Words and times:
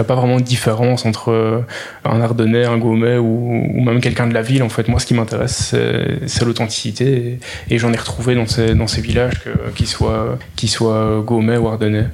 ferais 0.00 0.06
pas 0.06 0.14
vraiment 0.14 0.38
de 0.38 0.44
différence 0.44 1.04
entre 1.06 1.64
un 2.04 2.20
Ardennais, 2.20 2.64
un 2.64 2.78
Gaumet 2.78 3.18
ou, 3.18 3.80
même 3.82 4.00
quelqu'un 4.00 4.26
de 4.26 4.34
la 4.34 4.42
ville. 4.42 4.62
En 4.62 4.68
fait, 4.68 4.88
moi, 4.88 5.00
ce 5.00 5.06
qui 5.06 5.14
m'intéresse, 5.14 5.74
c'est 6.26 6.44
l'authenticité. 6.44 7.38
Et, 7.68 7.78
j'en 7.78 7.92
ai 7.92 7.96
retrouvé 7.96 8.34
dans 8.34 8.46
ces, 8.46 9.00
villages, 9.00 9.42
qu'ils 9.74 9.88
soient, 9.88 10.38
qu 10.56 10.66
ou 10.80 11.68
Ardennais. 11.68 12.06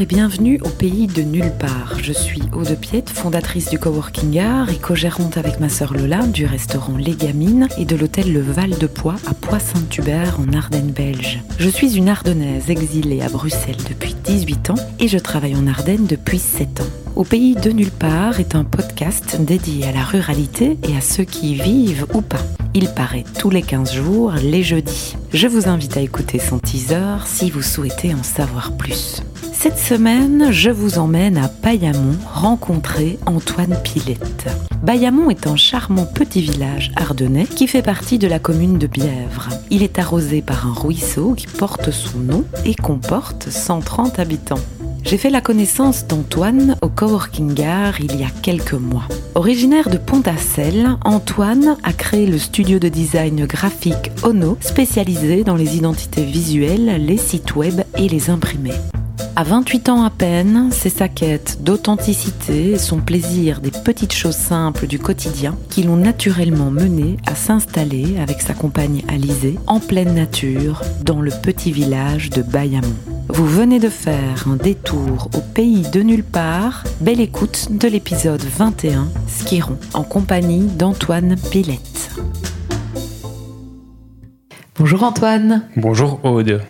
Et 0.00 0.06
bienvenue 0.06 0.58
au 0.64 0.70
pays 0.70 1.08
de 1.08 1.20
nulle 1.20 1.52
part. 1.58 1.98
Je 1.98 2.14
suis 2.14 2.40
Aude 2.54 2.74
Piette, 2.80 3.10
fondatrice 3.10 3.68
du 3.68 3.78
Coworking 3.78 4.38
Art 4.38 4.70
et 4.70 4.78
co-gérante 4.78 5.36
avec 5.36 5.60
ma 5.60 5.68
sœur 5.68 5.92
Lola 5.92 6.26
du 6.26 6.46
restaurant 6.46 6.96
Les 6.96 7.14
Gamines 7.14 7.68
et 7.76 7.84
de 7.84 7.96
l'hôtel 7.96 8.32
Le 8.32 8.40
Val 8.40 8.70
de 8.78 8.86
Poix 8.86 9.16
à 9.26 9.34
Poix-Saint-Hubert 9.34 10.40
en 10.40 10.56
Ardennes 10.56 10.92
belge. 10.92 11.42
Je 11.58 11.68
suis 11.68 11.98
une 11.98 12.08
Ardennaise 12.08 12.70
exilée 12.70 13.20
à 13.20 13.28
Bruxelles 13.28 13.76
depuis 13.90 14.14
18 14.24 14.70
ans 14.70 14.74
et 15.00 15.06
je 15.06 15.18
travaille 15.18 15.54
en 15.54 15.66
Ardennes 15.66 16.06
depuis 16.06 16.38
7 16.38 16.80
ans. 16.80 16.84
Au 17.14 17.24
pays 17.24 17.54
de 17.54 17.70
nulle 17.70 17.90
part 17.90 18.40
est 18.40 18.54
un 18.54 18.64
podcast 18.64 19.36
dédié 19.38 19.86
à 19.86 19.92
la 19.92 20.02
ruralité 20.02 20.78
et 20.88 20.96
à 20.96 21.02
ceux 21.02 21.24
qui 21.24 21.50
y 21.50 21.54
vivent 21.56 22.06
ou 22.14 22.22
pas. 22.22 22.40
Il 22.72 22.88
paraît 22.88 23.24
tous 23.38 23.50
les 23.50 23.62
15 23.62 23.92
jours, 23.92 24.32
les 24.42 24.62
jeudis. 24.62 25.16
Je 25.34 25.46
vous 25.46 25.68
invite 25.68 25.98
à 25.98 26.00
écouter 26.00 26.38
son 26.38 26.58
teaser 26.58 27.26
si 27.26 27.50
vous 27.50 27.60
souhaitez 27.60 28.14
en 28.14 28.22
savoir 28.22 28.72
plus. 28.78 29.22
Cette 29.52 29.78
semaine, 29.78 30.48
je 30.50 30.70
vous 30.70 30.98
emmène 30.98 31.36
à 31.36 31.50
Bayamont 31.62 32.16
rencontrer 32.32 33.18
Antoine 33.26 33.76
Pilette. 33.82 34.48
Bayamont 34.82 35.30
est 35.30 35.46
un 35.46 35.56
charmant 35.56 36.06
petit 36.06 36.40
village 36.40 36.92
ardennais 36.96 37.44
qui 37.44 37.66
fait 37.66 37.82
partie 37.82 38.18
de 38.18 38.26
la 38.26 38.38
commune 38.38 38.78
de 38.78 38.86
Bièvre. 38.86 39.48
Il 39.70 39.82
est 39.82 39.98
arrosé 39.98 40.42
par 40.42 40.66
un 40.66 40.72
ruisseau 40.72 41.34
qui 41.34 41.46
porte 41.46 41.90
son 41.90 42.18
nom 42.18 42.44
et 42.64 42.74
comporte 42.74 43.48
130 43.50 44.18
habitants. 44.18 44.60
J'ai 45.02 45.16
fait 45.16 45.30
la 45.30 45.40
connaissance 45.40 46.06
d'Antoine 46.06 46.76
au 46.82 46.88
Coworking 46.88 47.54
il 48.00 48.20
y 48.20 48.24
a 48.24 48.30
quelques 48.42 48.74
mois. 48.74 49.08
Originaire 49.34 49.88
de 49.88 49.96
Pont-à-Celle, 49.96 50.96
Antoine 51.04 51.76
a 51.82 51.92
créé 51.92 52.26
le 52.26 52.38
studio 52.38 52.78
de 52.78 52.88
design 52.88 53.46
graphique 53.46 54.12
Ono, 54.22 54.56
spécialisé 54.60 55.42
dans 55.42 55.56
les 55.56 55.76
identités 55.76 56.24
visuelles, 56.24 57.04
les 57.04 57.16
sites 57.16 57.56
web 57.56 57.80
et 57.96 58.08
les 58.08 58.30
imprimés. 58.30 58.74
À 59.36 59.44
28 59.44 59.88
ans 59.88 60.02
à 60.02 60.10
peine, 60.10 60.70
c'est 60.72 60.90
sa 60.90 61.08
quête 61.08 61.58
d'authenticité 61.62 62.72
et 62.72 62.78
son 62.78 62.98
plaisir 62.98 63.60
des 63.60 63.70
petites 63.70 64.12
choses 64.12 64.36
simples 64.36 64.86
du 64.86 64.98
quotidien 64.98 65.56
qui 65.70 65.84
l'ont 65.84 65.96
naturellement 65.96 66.70
mené 66.70 67.16
à 67.26 67.34
s'installer 67.34 68.18
avec 68.20 68.42
sa 68.42 68.54
compagne 68.54 69.02
Alizée 69.08 69.56
en 69.66 69.78
pleine 69.78 70.14
nature 70.14 70.82
dans 71.04 71.20
le 71.20 71.30
petit 71.30 71.70
village 71.70 72.30
de 72.30 72.42
Bayamont. 72.42 72.88
Vous 73.28 73.46
venez 73.46 73.78
de 73.78 73.88
faire 73.88 74.48
un 74.48 74.56
détour 74.56 75.30
au 75.36 75.40
pays 75.40 75.88
de 75.92 76.00
nulle 76.00 76.24
part. 76.24 76.82
Belle 77.00 77.20
écoute 77.20 77.68
de 77.70 77.86
l'épisode 77.86 78.42
21, 78.42 79.08
Skiron, 79.28 79.78
en 79.94 80.02
compagnie 80.02 80.66
d'Antoine 80.66 81.36
Pilette. 81.50 82.10
Bonjour 84.76 85.04
Antoine. 85.04 85.68
Bonjour 85.76 86.18
Aude. 86.24 86.62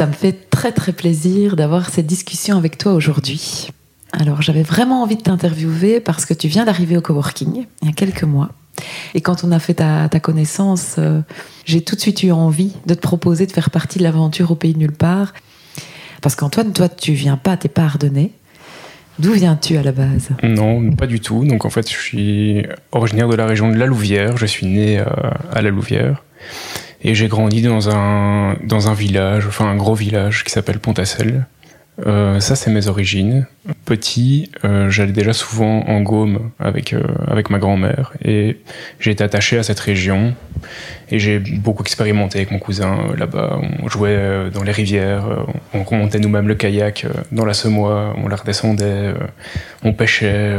Ça 0.00 0.06
me 0.06 0.12
fait 0.12 0.48
très 0.48 0.72
très 0.72 0.94
plaisir 0.94 1.56
d'avoir 1.56 1.90
cette 1.90 2.06
discussion 2.06 2.56
avec 2.56 2.78
toi 2.78 2.94
aujourd'hui. 2.94 3.68
Alors 4.12 4.40
j'avais 4.40 4.62
vraiment 4.62 5.02
envie 5.02 5.16
de 5.16 5.20
t'interviewer 5.20 6.00
parce 6.00 6.24
que 6.24 6.32
tu 6.32 6.48
viens 6.48 6.64
d'arriver 6.64 6.96
au 6.96 7.02
coworking 7.02 7.66
il 7.82 7.86
y 7.86 7.90
a 7.90 7.92
quelques 7.92 8.22
mois. 8.22 8.48
Et 9.12 9.20
quand 9.20 9.44
on 9.44 9.52
a 9.52 9.58
fait 9.58 9.74
ta, 9.74 10.08
connaissance, 10.22 10.94
euh, 10.96 11.20
j'ai 11.66 11.82
tout 11.82 11.96
de 11.96 12.00
suite 12.00 12.22
eu 12.22 12.32
envie 12.32 12.72
de 12.86 12.94
te 12.94 13.00
proposer 13.00 13.44
de 13.44 13.52
faire 13.52 13.68
partie 13.68 13.98
de 13.98 14.04
l'aventure 14.04 14.50
au 14.50 14.54
pays 14.54 14.74
nulle 14.74 14.92
part. 14.92 15.34
Parce 16.22 16.34
qu'Antoine, 16.34 16.72
toi, 16.72 16.88
tu 16.88 17.12
viens 17.12 17.36
pas, 17.36 17.58
t'es 17.58 17.68
pas. 17.68 17.92
D'où 19.18 19.32
viens-tu 19.32 19.76
à 19.76 19.82
la 19.82 19.92
base? 19.92 20.30
Non, 20.42 20.92
pas 20.92 21.08
du 21.08 21.20
tout. 21.20 21.44
Donc 21.44 21.66
en 21.66 21.70
fait, 21.70 21.86
je 21.90 21.98
suis 21.98 22.66
originaire 22.92 23.28
de 23.28 23.36
la 23.36 23.44
région 23.44 23.70
de 23.70 23.76
la 23.76 23.84
Louvière. 23.84 24.38
Je 24.38 24.46
suis 24.46 24.66
né 24.66 24.98
euh, 24.98 25.04
à 25.52 25.60
la 25.60 25.68
Louvière. 25.68 26.22
Et 27.02 27.14
j'ai 27.14 27.28
grandi 27.28 27.62
dans 27.62 27.88
un, 27.90 28.56
dans 28.62 28.88
un 28.88 28.94
village, 28.94 29.46
enfin 29.46 29.66
un 29.66 29.76
gros 29.76 29.94
village 29.94 30.44
qui 30.44 30.50
s'appelle 30.50 30.78
Pontacelle. 30.78 31.46
Euh, 32.06 32.40
ça, 32.40 32.56
c'est 32.56 32.70
mes 32.70 32.88
origines. 32.88 33.46
Petit, 33.84 34.50
euh, 34.64 34.88
j'allais 34.90 35.12
déjà 35.12 35.32
souvent 35.32 35.80
en 35.86 36.00
Gaume 36.00 36.50
avec, 36.58 36.92
euh, 36.92 37.02
avec 37.26 37.50
ma 37.50 37.58
grand-mère 37.58 38.12
et 38.24 38.58
j'ai 39.00 39.10
été 39.10 39.22
attaché 39.22 39.58
à 39.58 39.62
cette 39.62 39.80
région 39.80 40.34
et 41.10 41.18
j'ai 41.18 41.38
beaucoup 41.38 41.82
expérimenté 41.82 42.38
avec 42.38 42.52
mon 42.52 42.58
cousin 42.58 42.96
là-bas. 43.18 43.60
On 43.82 43.88
jouait 43.88 44.50
dans 44.52 44.62
les 44.62 44.72
rivières, 44.72 45.44
on 45.74 45.82
remontait 45.82 46.20
nous-mêmes 46.20 46.48
le 46.48 46.54
kayak 46.54 47.06
dans 47.32 47.44
la 47.44 47.54
semois, 47.54 48.14
on 48.16 48.28
la 48.28 48.36
redescendait, 48.36 49.12
on 49.82 49.92
pêchait 49.92 50.54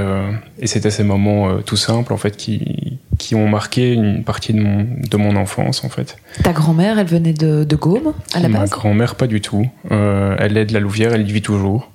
et 0.59 0.67
c'était 0.67 0.91
ces 0.91 1.03
moments 1.03 1.61
tout 1.61 1.77
simples 1.77 2.13
en 2.13 2.17
fait 2.17 2.35
qui, 2.37 2.99
qui 3.21 3.35
ont 3.35 3.47
marqué 3.47 3.93
une 3.93 4.23
partie 4.23 4.51
de 4.51 4.59
mon, 4.59 4.87
de 4.97 5.17
mon 5.17 5.35
enfance 5.35 5.83
en 5.83 5.89
fait. 5.89 6.17
Ta 6.43 6.53
grand-mère, 6.53 6.97
elle 6.97 7.05
venait 7.05 7.33
de, 7.33 7.63
de 7.63 7.75
Gaume 7.75 8.13
à 8.33 8.39
la 8.39 8.49
base? 8.49 8.61
Ma 8.61 8.67
grand-mère, 8.67 9.13
pas 9.13 9.27
du 9.27 9.41
tout. 9.41 9.69
Euh, 9.91 10.35
elle 10.39 10.57
est 10.57 10.65
de 10.65 10.73
la 10.73 10.79
Louvière, 10.79 11.13
elle 11.13 11.29
y 11.29 11.31
vit 11.31 11.43
toujours. 11.43 11.91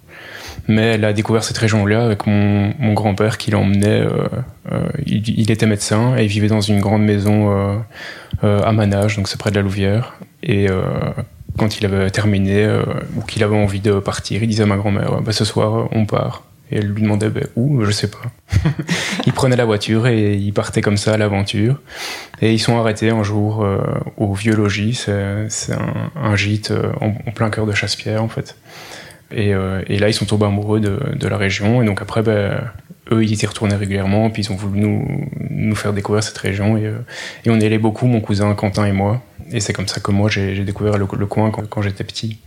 Mais 0.69 0.83
elle 0.95 1.05
a 1.05 1.13
découvert 1.13 1.43
cette 1.43 1.59
région-là 1.59 2.05
avec 2.05 2.27
mon, 2.27 2.73
mon 2.79 2.93
grand-père 2.93 3.39
qui 3.39 3.51
l'emmenait. 3.51 4.03
Euh, 4.03 4.29
euh, 4.71 4.89
il, 5.05 5.51
était 5.51 5.67
médecin 5.67 6.17
et 6.17 6.23
il 6.23 6.29
vivait 6.29 6.49
dans 6.49 6.61
une 6.61 6.81
grande 6.81 7.03
maison 7.03 7.83
à 8.43 8.73
Manage, 8.73 9.17
donc 9.17 9.27
c'est 9.29 9.39
près 9.39 9.51
de 9.51 9.57
la 9.57 9.63
Louvière. 9.63 10.15
Et 10.45 10.67
quand 11.59 11.79
il 11.79 11.87
avait 11.87 12.11
terminé 12.11 12.69
ou 13.17 13.23
qu'il 13.23 13.43
avait 13.43 13.57
envie 13.57 13.81
de 13.81 13.99
partir, 13.99 14.43
il 14.43 14.49
disait 14.49 14.63
à 14.63 14.67
ma 14.67 14.77
grand-mère 14.77 15.21
bah, 15.23 15.33
Ce 15.33 15.45
soir, 15.45 15.89
on 15.93 16.07
part. 16.07 16.43
Et 16.71 16.79
elle 16.79 16.89
lui 16.89 17.03
demandait 17.03 17.31
ben, 17.31 17.47
où, 17.55 17.85
je 17.85 17.91
sais 17.91 18.11
pas. 18.11 18.23
il 19.27 19.33
prenait 19.33 19.57
la 19.57 19.65
voiture 19.65 20.07
et 20.07 20.35
il 20.35 20.53
partait 20.53 20.81
comme 20.81 20.97
ça 20.97 21.15
à 21.15 21.17
l'aventure. 21.17 21.81
Et 22.43 22.53
ils 22.53 22.59
sont 22.59 22.79
arrêtés 22.79 23.11
un 23.11 23.23
jour 23.23 23.65
euh, 23.65 23.79
au 24.17 24.35
Vieux 24.35 24.57
Logis, 24.57 24.95
c'est 25.49 25.73
un, 25.73 26.11
un, 26.17 26.37
gîte 26.37 26.73
euh, 26.73 26.91
en, 27.01 27.13
plein 27.31 27.51
cœur 27.51 27.67
de 27.67 27.73
Chasse-Pierre 27.73 28.23
en 28.23 28.29
fait. 28.29 28.57
Et, 29.33 29.55
euh, 29.55 29.83
et, 29.89 29.99
là, 29.99 30.09
ils 30.09 30.15
sont 30.15 30.25
tombés 30.25 30.47
amoureux 30.47 30.81
de, 30.81 31.01
de, 31.15 31.29
la 31.29 31.37
région. 31.37 31.83
Et 31.83 31.87
donc 31.87 32.03
après, 32.03 32.23
ben, 32.23 32.61
eux, 33.13 33.25
ils 33.25 33.43
y 33.43 33.47
retournaient 33.47 33.77
régulièrement. 33.77 34.31
Puis 34.31 34.43
ils 34.45 34.53
ont 34.53 34.57
voulu 34.57 34.81
nous, 34.81 35.29
nous 35.51 35.75
faire 35.75 35.93
découvrir 35.93 36.23
cette 36.23 36.39
région. 36.39 36.77
Et, 36.77 36.93
et 37.45 37.51
on 37.51 37.59
y 37.59 37.65
allait 37.65 37.79
beaucoup, 37.79 38.07
mon 38.07 38.21
cousin 38.21 38.55
Quentin 38.55 38.87
et 38.87 38.93
moi. 38.93 39.23
Et 39.53 39.61
c'est 39.61 39.73
comme 39.73 39.89
ça 39.89 40.01
que 40.01 40.11
moi, 40.11 40.29
j'ai 40.29 40.65
découvert 40.65 40.99
le, 40.99 41.07
le 41.17 41.27
coin 41.27 41.51
quand, 41.51 41.69
quand 41.69 41.83
j'étais 41.83 42.05
petit. 42.05 42.39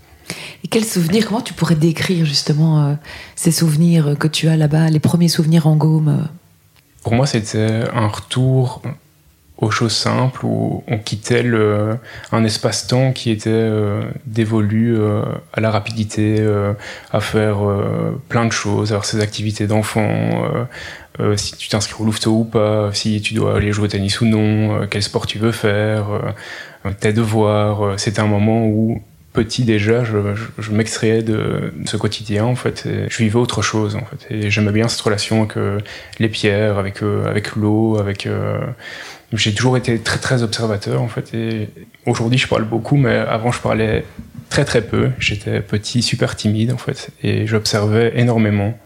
Et 0.63 0.67
quels 0.67 0.85
souvenirs, 0.85 1.28
comment 1.28 1.41
tu 1.41 1.53
pourrais 1.53 1.75
décrire 1.75 2.25
justement 2.25 2.84
euh, 2.84 2.94
ces 3.35 3.51
souvenirs 3.51 4.16
que 4.19 4.28
tu 4.28 4.47
as 4.47 4.57
là-bas, 4.57 4.90
les 4.90 5.00
premiers 5.00 5.28
souvenirs 5.28 5.67
en 5.67 5.75
Gaume 5.75 6.09
euh 6.09 6.28
Pour 7.03 7.13
moi, 7.13 7.25
c'était 7.25 7.84
un 7.94 8.07
retour 8.07 8.81
aux 9.57 9.72
choses 9.72 9.94
simples 9.94 10.45
où 10.45 10.84
on 10.88 10.97
quittait 10.97 11.44
le, 11.44 11.97
un 12.31 12.45
espace-temps 12.45 13.12
qui 13.12 13.29
était 13.29 13.50
euh, 13.50 14.03
dévolu 14.25 14.97
à 15.51 15.59
la 15.59 15.69
rapidité, 15.69 16.46
à 17.11 17.19
faire 17.19 17.57
plein 18.29 18.46
de 18.46 18.51
choses, 18.51 18.91
avoir 18.91 19.06
ses 19.06 19.19
activités 19.19 19.67
d'enfant, 19.67 20.56
si 21.35 21.57
tu 21.57 21.67
t'inscris 21.67 22.01
au 22.01 22.06
louveteau 22.06 22.31
ou 22.31 22.44
pas, 22.46 22.91
si 22.94 23.19
tu 23.19 23.34
dois 23.34 23.57
aller 23.57 23.73
jouer 23.73 23.85
au 23.85 23.88
tennis 23.90 24.22
ou 24.22 24.25
non, 24.25 24.88
quel 24.88 25.03
sport 25.03 25.28
tu 25.28 25.40
veux 25.40 25.51
faire, 25.51 26.06
tes 27.01 27.11
devoirs. 27.11 28.00
C'était 28.00 28.22
un 28.22 28.28
moment 28.28 28.66
où 28.66 29.01
petit 29.39 29.63
déjà, 29.63 30.03
je, 30.03 30.17
je, 30.57 30.72
m'extrayais 30.72 31.23
de, 31.23 31.72
ce 31.85 31.95
quotidien 31.95 32.44
en 32.44 32.55
fait. 32.55 32.85
je 33.07 33.17
vivais 33.17 33.38
autre 33.38 33.61
chose 33.61 33.95
en 33.95 34.03
fait. 34.03 34.35
Et 34.35 34.51
j'aimais 34.51 34.73
bien 34.73 34.89
cette 34.89 35.00
relation 35.00 35.44
avec 35.44 35.55
euh, 35.55 35.79
les 36.19 36.27
pierres, 36.27 36.77
avec 36.77 37.01
euh, 37.01 37.25
avec 37.25 37.55
l'eau, 37.55 37.97
avec. 37.97 38.25
Euh, 38.25 38.59
j'ai 39.31 39.53
toujours 39.53 39.78
été 39.78 39.97
très 39.99 40.19
très 40.19 40.43
observateur 40.43 41.02
en 41.02 41.08
fait. 41.08 41.34
Et 41.34 41.69
aujourd'hui, 42.05 42.37
je 42.37 42.47
parle 42.47 42.66
beaucoup, 42.66 42.97
mais 42.97 43.16
avant, 43.16 43.53
je 43.53 43.61
parlais 43.61 44.03
très 44.49 44.66
très 44.66 44.81
peu. 44.81 45.11
J'étais 45.19 45.61
petit, 45.61 46.02
super 46.02 46.35
timide 46.35 46.73
en 46.73 46.78
fait, 46.78 47.11
et 47.23 47.47
j'observais 47.47 48.11
énormément. 48.16 48.78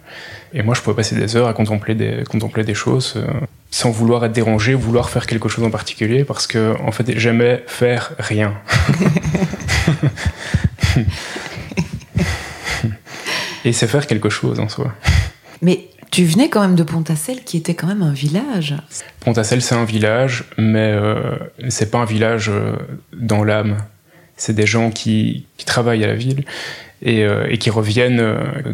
Et 0.54 0.62
moi, 0.62 0.76
je 0.76 0.82
pouvais 0.82 0.96
passer 0.96 1.16
des 1.16 1.36
heures 1.36 1.48
à 1.48 1.54
contempler 1.54 1.96
des 1.96 2.24
contempler 2.30 2.64
des 2.64 2.76
choses 2.76 3.18
sans 3.72 3.90
vouloir 3.90 4.24
être 4.24 4.34
dérangé, 4.34 4.76
vouloir 4.76 5.10
faire 5.10 5.26
quelque 5.26 5.50
chose 5.50 5.66
en 5.66 5.72
particulier, 5.72 6.24
parce 6.26 6.46
que 6.46 6.76
en 6.80 6.92
fait, 6.92 7.18
j'aimais 7.18 7.64
faire 7.66 8.12
rien. 8.20 8.54
Et 13.66 13.72
c'est 13.72 13.88
faire 13.88 14.08
quelque 14.08 14.30
chose 14.30 14.60
en 14.60 14.68
soi. 14.68 14.94
Mais 15.62 15.88
tu 16.12 16.26
venais 16.26 16.50
quand 16.50 16.62
même 16.62 16.76
de 16.76 16.84
Pontacelle, 16.84 17.44
qui 17.44 17.58
était 17.58 17.74
quand 17.74 17.88
même 17.88 18.04
un 18.04 18.14
village. 18.14 18.76
Pontacelle, 19.22 19.64
c'est 19.64 19.74
un 19.74 19.86
village, 19.86 20.44
mais 20.60 20.92
euh, 20.92 21.38
c'est 21.70 21.90
pas 21.90 21.98
un 21.98 22.06
village 22.06 22.50
euh, 22.50 22.76
dans 23.14 23.44
l'âme. 23.44 23.78
c'est 24.38 24.54
des 24.54 24.68
gens 24.68 24.92
qui, 24.92 25.48
qui, 25.58 25.66
travaillent 25.66 26.04
à 26.04 26.08
la 26.08 26.16
ville 26.16 26.44
et, 27.02 27.24
euh, 27.24 27.48
et 27.50 27.58
qui 27.58 27.72
reviennent 27.72 28.22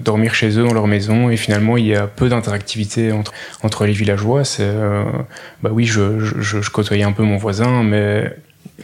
dormir 0.04 0.34
chez 0.34 0.50
eux 0.60 0.64
dans 0.64 0.74
leur 0.74 0.88
maison. 0.88 1.30
Et 1.30 1.38
finalement, 1.38 1.78
il 1.78 1.86
y 1.86 1.96
a 1.96 2.08
peu 2.08 2.28
d'interactivité 2.28 3.14
entre, 3.14 3.32
entre 3.64 3.86
les 3.86 3.94
villageois. 3.94 4.44
C'est, 4.44 4.74
bah 5.64 5.70
oui, 5.72 5.86
je, 5.86 6.20
je, 6.20 6.62
je, 6.62 6.70
côtoyais 6.70 7.04
un 7.04 7.14
peu 7.14 7.24
mon 7.24 7.38
voisin, 7.38 7.84
mais 7.84 8.36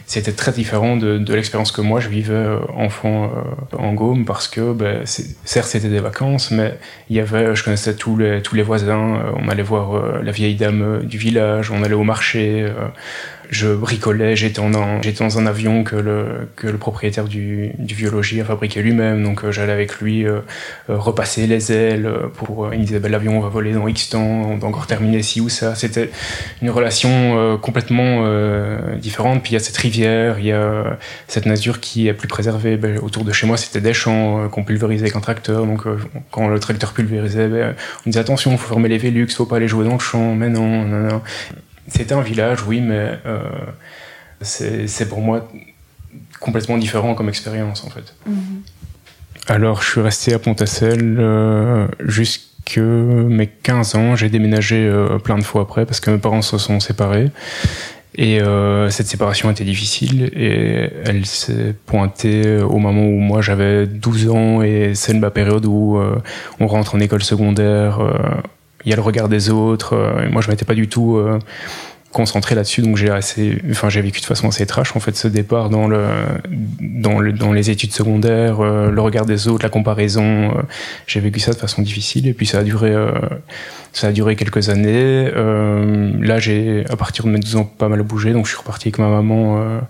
c'était 0.06 0.32
très 0.32 0.52
différent 0.52 0.96
de, 0.96 1.34
l'expérience 1.34 1.72
que 1.72 1.80
moi 1.80 2.00
je 2.00 2.08
vivais 2.08 2.34
euh, 2.34 2.58
enfant 2.76 3.24
euh, 3.24 3.76
en 3.76 3.94
Gaume 3.94 4.24
parce 4.24 4.48
que 4.48 4.72
ben, 4.72 5.02
certes 5.04 5.68
c'était 5.68 5.88
des 5.88 6.00
vacances 6.00 6.50
mais 6.50 6.78
il 7.10 7.16
y 7.16 7.20
avait 7.20 7.54
je 7.54 7.64
connaissais 7.64 7.94
tous 7.94 8.16
les 8.16 8.42
tous 8.42 8.54
les 8.54 8.62
voisins 8.62 9.32
on 9.36 9.48
allait 9.48 9.62
voir 9.62 10.22
la 10.22 10.32
vieille 10.32 10.56
dame 10.56 11.02
du 11.04 11.18
village 11.18 11.70
on 11.70 11.82
allait 11.82 11.94
au 11.94 12.04
marché 12.04 12.66
je 13.50 13.68
bricolais, 13.68 14.36
j'étais 14.36 14.60
en, 14.60 14.70
dans 14.70 15.38
un 15.38 15.46
avion 15.46 15.84
que 15.84 15.96
le, 15.96 16.48
que 16.56 16.66
le 16.66 16.78
propriétaire 16.78 17.24
du, 17.24 17.70
du 17.78 17.94
vieux 17.94 18.10
logis 18.10 18.40
a 18.40 18.44
fabriqué 18.44 18.82
lui-même, 18.82 19.22
donc 19.22 19.44
euh, 19.44 19.52
j'allais 19.52 19.72
avec 19.72 20.00
lui 20.00 20.26
euh, 20.26 20.40
euh, 20.90 20.98
repasser 20.98 21.46
les 21.46 21.72
ailes 21.72 22.10
pour, 22.34 22.72
il 22.72 22.80
me 22.80 22.84
disait, 22.84 22.98
bah, 22.98 23.08
l'avion 23.08 23.40
va 23.40 23.48
voler 23.48 23.72
dans 23.72 23.86
X 23.88 24.10
temps, 24.10 24.22
on 24.22 24.58
doit 24.58 24.68
encore 24.68 24.86
terminer 24.86 25.22
ci 25.22 25.40
ou 25.40 25.48
ça. 25.48 25.74
C'était 25.74 26.10
une 26.62 26.70
relation 26.70 27.58
complètement 27.60 28.24
différente. 28.96 29.42
Puis 29.42 29.52
il 29.52 29.54
y 29.54 29.56
a 29.56 29.60
cette 29.60 29.76
rivière, 29.76 30.38
il 30.38 30.46
y 30.46 30.52
a 30.52 30.98
cette 31.28 31.46
nature 31.46 31.80
qui 31.80 32.08
est 32.08 32.14
plus 32.14 32.28
préservée. 32.28 32.76
Ben, 32.76 32.98
autour 32.98 33.24
de 33.24 33.32
chez 33.32 33.46
moi, 33.46 33.56
c'était 33.56 33.80
des 33.80 33.94
champs 33.94 34.48
qu'on 34.48 34.64
pulvérisait 34.64 35.04
avec 35.04 35.16
un 35.16 35.20
tracteur, 35.20 35.66
donc 35.66 35.82
quand 36.30 36.48
le 36.48 36.58
tracteur 36.58 36.92
pulvérisait, 36.92 37.48
ben, 37.48 37.74
on 38.06 38.10
disait 38.10 38.20
attention, 38.20 38.56
faut 38.56 38.68
fermer 38.68 38.88
les 38.88 38.98
Vélux, 38.98 39.28
faut 39.34 39.46
pas 39.46 39.56
aller 39.56 39.68
jouer 39.68 39.84
dans 39.84 39.94
le 39.94 39.98
champ, 39.98 40.34
mais 40.34 40.48
non, 40.48 40.84
non, 40.84 41.08
non. 41.08 41.22
C'était 41.88 42.14
un 42.14 42.20
village, 42.20 42.62
oui, 42.66 42.80
mais 42.80 43.18
euh, 43.26 43.40
c'est 44.40 45.08
pour 45.08 45.20
moi 45.20 45.48
complètement 46.40 46.78
différent 46.78 47.14
comme 47.14 47.28
expérience 47.28 47.84
en 47.84 47.90
fait. 47.90 48.14
Mm 48.26 48.32
-hmm. 48.32 49.54
Alors 49.54 49.82
je 49.82 49.90
suis 49.90 50.00
resté 50.00 50.34
à 50.34 50.38
Pontacelle 50.38 51.16
euh, 51.18 51.86
jusque 52.04 52.78
mes 53.38 53.46
15 53.46 53.94
ans. 53.94 54.16
J'ai 54.16 54.28
déménagé 54.28 54.76
euh, 54.76 55.18
plein 55.18 55.38
de 55.38 55.44
fois 55.44 55.62
après 55.62 55.86
parce 55.86 56.00
que 56.00 56.10
mes 56.10 56.18
parents 56.18 56.42
se 56.42 56.58
sont 56.58 56.80
séparés. 56.80 57.30
Et 58.18 58.40
euh, 58.40 58.88
cette 58.88 59.06
séparation 59.08 59.50
était 59.50 59.64
difficile 59.64 60.30
et 60.34 60.90
elle 61.04 61.26
s'est 61.26 61.74
pointée 61.84 62.56
au 62.58 62.78
moment 62.78 63.02
où 63.04 63.18
moi 63.18 63.42
j'avais 63.42 63.86
12 63.86 64.30
ans 64.30 64.62
et 64.62 64.92
c'est 64.94 65.12
ma 65.12 65.30
période 65.30 65.66
où 65.66 65.98
euh, 65.98 66.16
on 66.58 66.66
rentre 66.66 66.94
en 66.94 67.00
école 67.00 67.22
secondaire 67.22 68.00
euh, 68.00 68.12
il 68.86 68.90
y 68.90 68.92
a 68.92 68.96
le 68.96 69.02
regard 69.02 69.28
des 69.28 69.50
autres. 69.50 69.94
Euh, 69.94 70.30
moi, 70.30 70.40
je 70.40 70.48
m'étais 70.48 70.64
pas 70.64 70.74
du 70.74 70.88
tout 70.88 71.16
euh, 71.16 71.40
concentré 72.12 72.54
là-dessus, 72.54 72.82
donc 72.82 72.96
j'ai 72.96 73.10
assez, 73.10 73.60
j'ai 73.88 74.00
vécu 74.00 74.20
de 74.20 74.24
façon 74.24 74.48
assez 74.48 74.64
trash 74.64 74.96
en 74.96 75.00
fait 75.00 75.14
ce 75.16 75.28
départ 75.28 75.68
dans 75.68 75.86
le, 75.86 77.52
les 77.52 77.70
études 77.70 77.92
secondaires, 77.92 78.60
euh, 78.60 78.90
le 78.90 79.00
regard 79.02 79.26
des 79.26 79.48
autres, 79.48 79.64
la 79.64 79.68
comparaison. 79.68 80.54
J'ai 81.06 81.20
vécu 81.20 81.40
ça 81.40 81.52
de 81.52 81.58
façon 81.58 81.82
difficile 81.82 82.28
et 82.28 82.32
puis 82.32 82.46
ça 82.46 82.60
a 82.60 82.62
duré, 82.62 82.94
a 82.94 84.12
duré 84.12 84.36
quelques 84.36 84.70
années. 84.70 85.30
Là, 85.30 86.38
j'ai 86.38 86.84
à 86.88 86.96
partir 86.96 87.24
de 87.24 87.30
mes 87.30 87.40
12 87.40 87.56
ans 87.56 87.64
pas 87.64 87.88
mal 87.88 88.02
bougé, 88.02 88.32
donc 88.32 88.46
je 88.46 88.50
suis 88.50 88.58
reparti 88.58 88.88
avec 88.88 88.98
ma 88.98 89.08
maman 89.08 89.80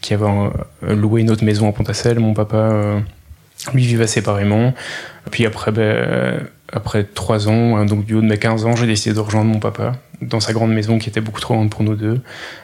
qui 0.00 0.14
avait 0.14 0.24
loué 0.80 1.20
une 1.20 1.30
autre 1.30 1.44
maison 1.44 1.68
à 1.68 1.72
Pontacelle. 1.72 2.18
Mon 2.18 2.34
papa 2.34 3.02
lui 3.74 3.84
vivait 3.84 4.06
séparément. 4.06 4.72
Puis 5.30 5.44
après, 5.44 5.70
ben, 5.70 6.46
après 6.74 7.04
trois 7.04 7.48
ans, 7.48 7.76
hein, 7.76 7.86
donc 7.86 8.04
du 8.04 8.14
haut 8.14 8.20
de 8.20 8.26
mes 8.26 8.36
15 8.36 8.66
ans, 8.66 8.74
j'ai 8.74 8.86
décidé 8.86 9.14
de 9.14 9.20
rejoindre 9.20 9.50
mon 9.52 9.60
papa 9.60 9.92
dans 10.20 10.40
sa 10.40 10.52
grande 10.52 10.72
maison 10.72 10.98
qui 10.98 11.08
était 11.08 11.20
beaucoup 11.20 11.40
trop 11.40 11.54
grande 11.54 11.70
pour 11.70 11.84
nous 11.84 11.94
deux. 11.94 12.20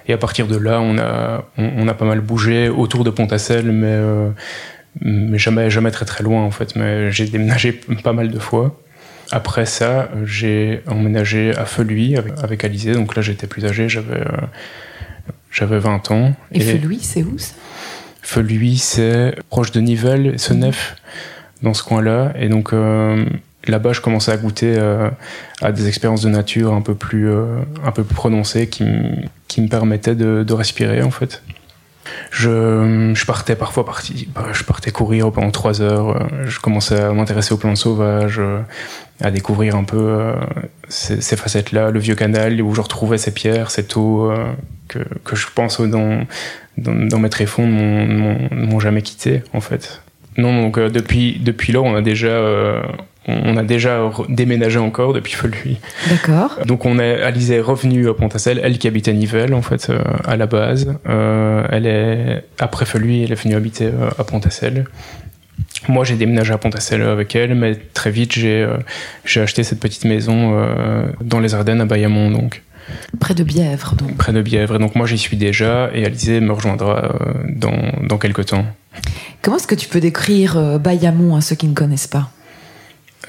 Et 0.08 0.12
à 0.12 0.18
partir 0.18 0.46
de 0.46 0.56
là, 0.56 0.80
on 0.80 0.98
a, 0.98 1.44
on, 1.56 1.70
on 1.76 1.88
a 1.88 1.94
pas 1.94 2.04
mal 2.04 2.20
bougé 2.20 2.68
autour 2.68 3.04
de 3.04 3.10
Pontacelle, 3.10 3.70
mais, 3.70 3.86
euh, 3.86 4.30
mais 5.00 5.38
jamais, 5.38 5.70
jamais 5.70 5.90
très 5.92 6.04
très 6.04 6.24
loin 6.24 6.42
en 6.42 6.50
fait. 6.50 6.74
Mais 6.74 7.12
j'ai 7.12 7.26
déménagé 7.26 7.80
pas 8.02 8.12
mal 8.12 8.30
de 8.30 8.38
fois. 8.38 8.76
Après 9.30 9.64
ça, 9.64 10.10
j'ai 10.24 10.82
emménagé 10.88 11.54
à 11.56 11.64
Feluy 11.64 12.16
avec, 12.16 12.32
avec 12.42 12.64
Alizé, 12.64 12.94
donc 12.94 13.14
là 13.14 13.22
j'étais 13.22 13.46
plus 13.46 13.64
âgé, 13.64 13.88
j'avais 13.88 14.22
euh, 14.22 14.46
j'avais 15.52 15.78
20 15.78 16.10
ans. 16.10 16.34
Et, 16.50 16.58
et 16.58 16.60
Feluy, 16.60 16.98
c'est 17.00 17.22
où 17.22 17.38
ça? 17.38 17.54
Feluy, 18.22 18.76
c'est 18.78 19.36
proche 19.48 19.70
de 19.70 19.80
Nivelles, 19.80 20.38
Senef, 20.38 20.96
dans 21.62 21.74
ce 21.74 21.84
coin-là. 21.84 22.32
Et 22.38 22.48
donc 22.48 22.72
euh, 22.72 23.24
là-bas, 23.66 23.92
je 23.92 24.00
commençais 24.00 24.32
à 24.32 24.36
goûter 24.36 24.76
euh, 24.78 25.10
à 25.62 25.72
des 25.72 25.88
expériences 25.88 26.22
de 26.22 26.28
nature 26.28 26.72
un 26.72 26.82
peu 26.82 26.94
plus, 26.94 27.30
euh, 27.30 27.60
un 27.84 27.92
peu 27.92 28.04
plus 28.04 28.14
prononcées 28.14 28.68
qui, 28.68 28.86
qui 29.48 29.60
me 29.60 29.68
permettaient 29.68 30.14
de, 30.14 30.52
respirer 30.52 31.02
en 31.02 31.10
fait. 31.10 31.42
Je, 32.30 33.12
je 33.14 33.26
partais 33.26 33.54
parfois 33.54 33.84
parti, 33.84 34.28
je 34.52 34.64
partais 34.64 34.90
courir 34.90 35.30
pendant 35.30 35.50
trois 35.50 35.80
heures. 35.80 36.28
Je 36.44 36.58
commençais 36.58 37.00
à 37.00 37.12
m'intéresser 37.12 37.54
aux 37.54 37.56
plantes 37.56 37.76
sauvages, 37.76 38.40
à 39.20 39.30
découvrir 39.30 39.76
un 39.76 39.84
peu 39.84 39.98
euh, 39.98 40.34
ces, 40.88 41.36
facettes-là, 41.36 41.90
le 41.90 42.00
vieux 42.00 42.14
canal 42.14 42.60
où 42.62 42.74
je 42.74 42.80
retrouvais 42.80 43.18
ces 43.18 43.32
pierres, 43.32 43.70
cette 43.70 43.96
eau 43.96 44.30
euh, 44.30 44.52
que, 44.88 45.00
que 45.24 45.36
je 45.36 45.46
pense 45.54 45.80
dans, 45.80 46.26
dans, 46.78 46.94
dans 46.94 47.18
mes 47.18 47.30
tréfonds 47.30 47.66
ne 47.66 48.54
m'ont 48.54 48.80
jamais 48.80 49.02
quitté 49.02 49.42
en 49.52 49.60
fait. 49.60 50.02
Non, 50.38 50.62
donc 50.62 50.78
euh, 50.78 50.88
depuis, 50.88 51.38
depuis 51.38 51.72
là, 51.72 51.80
on 51.80 51.94
a 51.94 52.02
déjà, 52.02 52.28
euh, 52.28 52.82
on 53.28 53.56
a 53.56 53.62
déjà 53.62 54.10
déménagé 54.28 54.78
encore 54.78 55.12
depuis 55.12 55.34
Feluy. 55.34 55.78
D'accord. 56.08 56.58
Donc 56.66 56.86
on 56.86 56.98
est, 56.98 57.22
Alice 57.22 57.50
est 57.50 57.60
revenue 57.60 58.08
à 58.08 58.14
Pontacelle, 58.14 58.60
elle 58.62 58.78
qui 58.78 58.88
habite 58.88 59.08
à 59.08 59.12
Nivelles 59.12 59.54
en 59.54 59.62
fait 59.62 59.90
euh, 59.90 60.02
à 60.24 60.36
la 60.36 60.46
base. 60.46 60.94
Euh, 61.08 61.66
elle 61.70 61.86
est 61.86 62.44
après 62.58 62.86
Feluy, 62.86 63.24
elle 63.24 63.32
est 63.32 63.42
venue 63.42 63.54
habiter 63.54 63.86
euh, 63.86 64.10
à 64.18 64.24
Pontacelle. 64.24 64.84
Moi, 65.88 66.04
j'ai 66.04 66.16
déménagé 66.16 66.52
à 66.52 66.58
Pontacelle 66.58 67.02
avec 67.02 67.34
elle, 67.34 67.54
mais 67.54 67.74
très 67.74 68.10
vite, 68.10 68.32
j'ai 68.32 68.66
j'ai 69.24 69.40
acheté 69.40 69.62
cette 69.62 69.80
petite 69.80 70.04
maison 70.04 70.66
dans 71.22 71.40
les 71.40 71.54
Ardennes 71.54 71.80
à 71.80 71.86
Bayamont, 71.86 72.30
donc. 72.30 72.62
Près 73.18 73.34
de 73.34 73.44
Bièvre, 73.44 73.94
donc. 73.96 74.14
Près 74.16 74.32
de 74.32 74.42
Bièvre. 74.42 74.76
Et 74.76 74.78
donc 74.78 74.94
moi, 74.94 75.06
j'y 75.06 75.16
suis 75.16 75.38
déjà, 75.38 75.90
et 75.94 76.04
Alizé 76.04 76.40
me 76.40 76.52
rejoindra 76.52 77.14
dans, 77.48 77.78
dans 78.02 78.18
quelques 78.18 78.46
temps. 78.46 78.66
Comment 79.40 79.56
est-ce 79.56 79.66
que 79.66 79.74
tu 79.74 79.88
peux 79.88 80.00
décrire 80.00 80.78
Bayamont 80.78 81.34
à 81.34 81.40
ceux 81.40 81.56
qui 81.56 81.66
ne 81.66 81.74
connaissent 81.74 82.06
pas? 82.08 82.30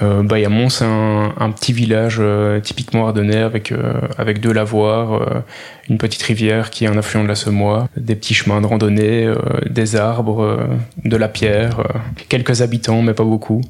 Euh, 0.01 0.23
Bayamont, 0.23 0.69
c'est 0.69 0.85
un, 0.85 1.51
petit 1.51 1.73
village 1.73 2.17
euh, 2.19 2.59
typiquement 2.59 3.07
ardennais 3.07 3.37
avec, 3.37 3.71
euh, 3.71 4.01
avec 4.17 4.39
deux 4.39 4.51
lavoirs, 4.51 5.13
euh, 5.13 5.41
une 5.89 5.97
petite 5.97 6.23
rivière 6.23 6.69
qui 6.69 6.85
est 6.85 6.87
un 6.87 6.97
affluent 6.97 7.23
de 7.23 7.27
la 7.27 7.35
Semois, 7.35 7.87
des 7.97 8.15
petits 8.15 8.33
chemins 8.33 8.61
de 8.61 8.65
randonnée, 8.65 9.31
des 9.69 9.95
arbres, 9.95 10.67
de 11.03 11.17
la 11.17 11.27
pierre, 11.27 11.83
quelques 12.29 12.61
habitants, 12.61 13.01
mais 13.01 13.13
pas 13.13 13.23
beaucoup. 13.23 13.61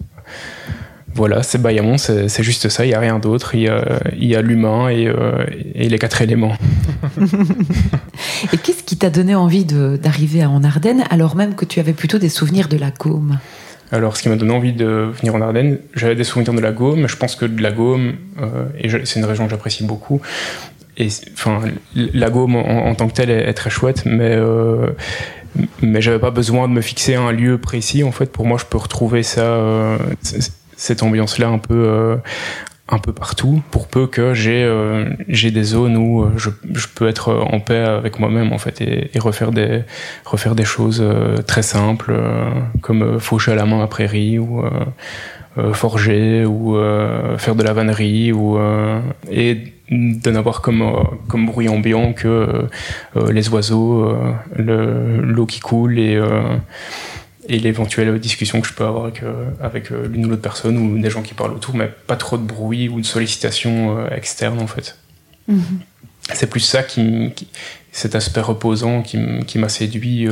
Voilà, 1.14 1.44
c'est 1.44 1.62
Bayamont, 1.62 1.98
c'est 1.98 2.44
juste 2.44 2.70
ça, 2.70 2.86
il 2.86 2.90
n'y 2.90 2.94
a 2.94 3.00
rien 3.00 3.20
d'autre. 3.20 3.56
Il 3.56 3.64
y 4.18 4.36
a, 4.36 4.42
l'humain 4.42 4.88
et, 4.90 5.90
les 5.90 6.00
quatre 6.00 6.22
éléments. 6.22 6.56
et 8.54 8.58
qu'est-ce 8.58 8.84
qui 8.84 8.98
t'a 8.98 9.10
donné 9.10 9.36
envie 9.36 9.66
d'arriver 9.66 10.46
en 10.46 10.64
Ardennes 10.64 11.04
alors 11.10 11.36
même 11.36 11.56
que 11.56 11.66
tu 11.66 11.80
avais 11.80 11.94
plutôt 11.94 12.20
des 12.20 12.30
souvenirs 12.30 12.70
de 12.70 12.78
la 12.78 12.92
Gaume 12.92 13.40
alors, 13.92 14.16
ce 14.16 14.24
qui 14.24 14.30
m'a 14.30 14.38
donné 14.38 14.54
envie 14.54 14.74
de 14.74 15.12
venir 15.20 15.36
en 15.36 15.42
Ardennes, 15.42 15.80
j'avais 15.96 16.16
des 16.16 16.24
souvenirs 16.24 16.54
de 16.54 16.62
la 16.62 16.72
Gaume. 16.72 17.08
Je 17.08 17.18
pense 17.18 17.36
que 17.36 17.46
de 17.46 17.62
la 17.62 17.72
Gaume, 17.72 18.14
euh, 18.42 18.66
et 18.80 18.90
c'est 19.06 19.20
une 19.20 19.26
région 19.26 19.46
que 19.46 19.52
j'apprécie 19.52 19.84
beaucoup. 19.84 20.22
Et 20.98 21.08
enfin, 21.34 21.62
la 21.96 22.30
Gaume 22.30 22.56
en, 22.56 22.94
tant 22.96 23.08
que 23.08 23.14
telle 23.14 23.30
est, 23.30 23.50
est 23.50 23.54
très 23.54 23.70
chouette, 23.70 24.04
mais 24.06 24.36
euh, 24.36 24.88
mais 25.82 26.02
j'avais 26.02 26.20
pas 26.20 26.32
besoin 26.32 26.68
de 26.68 26.74
me 26.74 26.82
fixer 26.82 27.16
à 27.16 27.22
un 27.22 27.32
lieu 27.32 27.58
précis. 27.58 28.04
En 28.04 28.12
fait, 28.12 28.32
pour 28.32 28.46
moi, 28.46 28.58
je 28.58 28.66
peux 28.66 28.78
retrouver 28.78 29.24
ça, 29.24 29.42
euh, 29.42 29.98
cette 30.78 31.04
ambiance-là 31.04 31.48
un 31.48 31.58
peu 31.58 31.74
euh, 31.76 32.16
un 32.90 33.00
peu 33.00 33.14
partout, 33.14 33.62
pour 33.72 33.88
peu 33.88 34.06
que 34.06 34.34
j'ai 34.34 34.64
euh, 34.64 35.06
j'ai 35.28 35.52
des 35.52 35.64
zones 35.64 35.96
où 35.96 36.28
je, 36.36 36.50
je, 36.74 36.88
peux 36.94 37.08
être 37.08 37.34
en 37.34 37.60
paix 37.60 37.80
avec 37.80 38.20
moi-même 38.20 38.52
en 38.52 38.58
fait 38.58 38.82
et, 38.82 39.10
et, 39.14 39.20
refaire 39.20 39.52
des 39.52 39.84
refaire 40.26 40.56
des 40.56 40.66
choses 40.66 41.02
euh, 41.02 41.38
très 41.38 41.62
simples 41.62 42.14
euh, 42.14 42.50
comme 42.82 43.20
faucher 43.20 43.54
à 43.54 43.56
la 43.56 43.66
main 43.66 43.82
à 43.82 43.88
prairie 43.88 44.40
ou 44.40 44.64
forger 45.74 46.46
ou 46.46 46.78
faire 47.38 47.56
de 47.56 47.64
la 47.64 47.74
vannerie 47.74 48.32
ou 48.32 48.58
et 49.30 49.74
de 49.90 50.32
n'avoir 50.32 50.62
comme 50.62 50.94
comme 51.28 51.46
bruit 51.46 51.68
ambiant 51.68 52.14
que 52.14 52.68
les 53.30 53.50
oiseaux, 53.50 54.16
l'eau 54.56 55.46
qui 55.46 55.60
coule 55.60 56.00
et 56.00 56.18
et 57.52 57.60
l'éventuelle 57.60 58.18
discussion 58.18 58.62
que 58.62 58.68
je 58.68 58.74
peux 58.74 58.86
avoir 58.86 59.04
avec, 59.04 59.24
euh, 59.24 59.50
avec 59.62 59.92
euh, 59.92 60.08
l'une 60.08 60.26
ou 60.26 60.30
l'autre 60.30 60.42
personne 60.42 60.78
ou 60.78 60.98
des 60.98 61.10
gens 61.10 61.22
qui 61.22 61.34
parlent 61.34 61.52
autour, 61.52 61.76
mais 61.76 61.92
pas 62.08 62.16
trop 62.16 62.38
de 62.38 62.44
bruit 62.44 62.88
ou 62.88 63.02
de 63.02 63.06
sollicitation 63.06 63.98
euh, 63.98 64.10
externe 64.16 64.60
en 64.60 64.68
fait. 64.68 64.98
Mm 65.50 65.58
-hmm. 65.60 66.34
C'est 66.34 66.50
plus 66.50 66.62
ça 66.62 66.82
qui, 66.82 67.32
qui, 67.36 67.48
cet 67.92 68.16
aspect 68.16 68.40
reposant 68.42 69.02
qui, 69.02 69.18
qui 69.48 69.60
m'a 69.60 69.70
séduit 69.70 70.30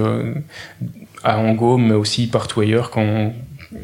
à 1.24 1.40
Ango, 1.40 1.78
mais 1.78 1.96
aussi 1.96 2.28
partout 2.28 2.62
ailleurs 2.62 2.90
quand 2.90 3.34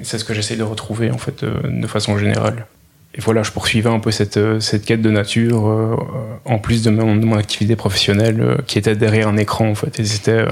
c'est 0.04 0.18
ce 0.20 0.24
que 0.24 0.34
j'essaie 0.34 0.56
de 0.56 0.68
retrouver 0.74 1.12
en 1.12 1.18
fait 1.18 1.44
de 1.84 1.88
façon 1.88 2.18
générale. 2.18 2.68
Et 3.17 3.22
voilà, 3.22 3.43
je 3.43 3.51
poursuivais 3.51 3.89
un 3.89 4.00
peu 4.00 4.12
cette, 4.12 4.39
cette 4.60 4.86
quête 4.86 5.01
de 5.01 5.10
nature 5.10 5.63
en 6.43 6.60
plus 6.60 6.84
de 6.84 6.89
mon, 6.89 7.15
de 7.15 7.25
mon 7.25 7.38
activité 7.38 7.75
professionnelle 7.75 8.57
qui 8.67 8.77
était 8.77 8.95
derrière 8.95 9.29
un 9.29 9.38
écran 9.38 9.69
en 9.69 9.75
fait. 9.75 10.00
Et 10.00 10.05
c'était 10.05 10.45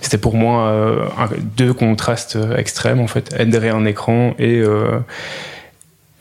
c'était 0.00 0.18
pour 0.18 0.34
moi 0.34 1.28
deux 1.56 1.74
contrastes 1.74 2.38
extrêmes 2.56 3.00
en 3.00 3.06
fait, 3.06 3.34
être 3.38 3.50
derrière 3.50 3.76
un 3.76 3.84
écran 3.84 4.34
et 4.38 4.62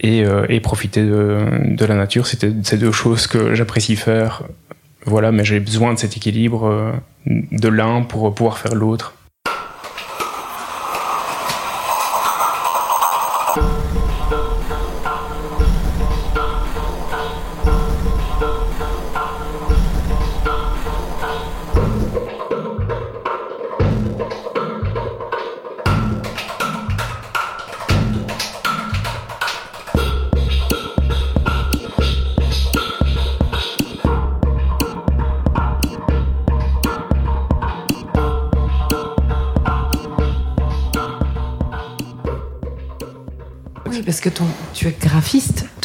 et, 0.02 0.26
et 0.50 0.60
profiter 0.60 1.04
de, 1.04 1.38
de 1.68 1.86
la 1.86 1.96
nature. 1.96 2.28
C'était 2.28 2.52
ces 2.64 2.78
deux 2.78 2.92
choses 2.92 3.28
que 3.28 3.56
j'apprécie 3.56 3.96
faire 3.96 4.44
voilà, 5.06 5.32
mais 5.32 5.44
j'ai 5.44 5.60
besoin 5.60 5.94
de 5.94 6.00
cet 6.00 6.18
équilibre 6.18 6.68
euh, 6.68 6.92
de 7.26 7.68
l'un 7.68 8.04
pour 8.04 8.34
pouvoir 8.34 8.58
faire 8.58 8.76
l'autre. 8.76 9.16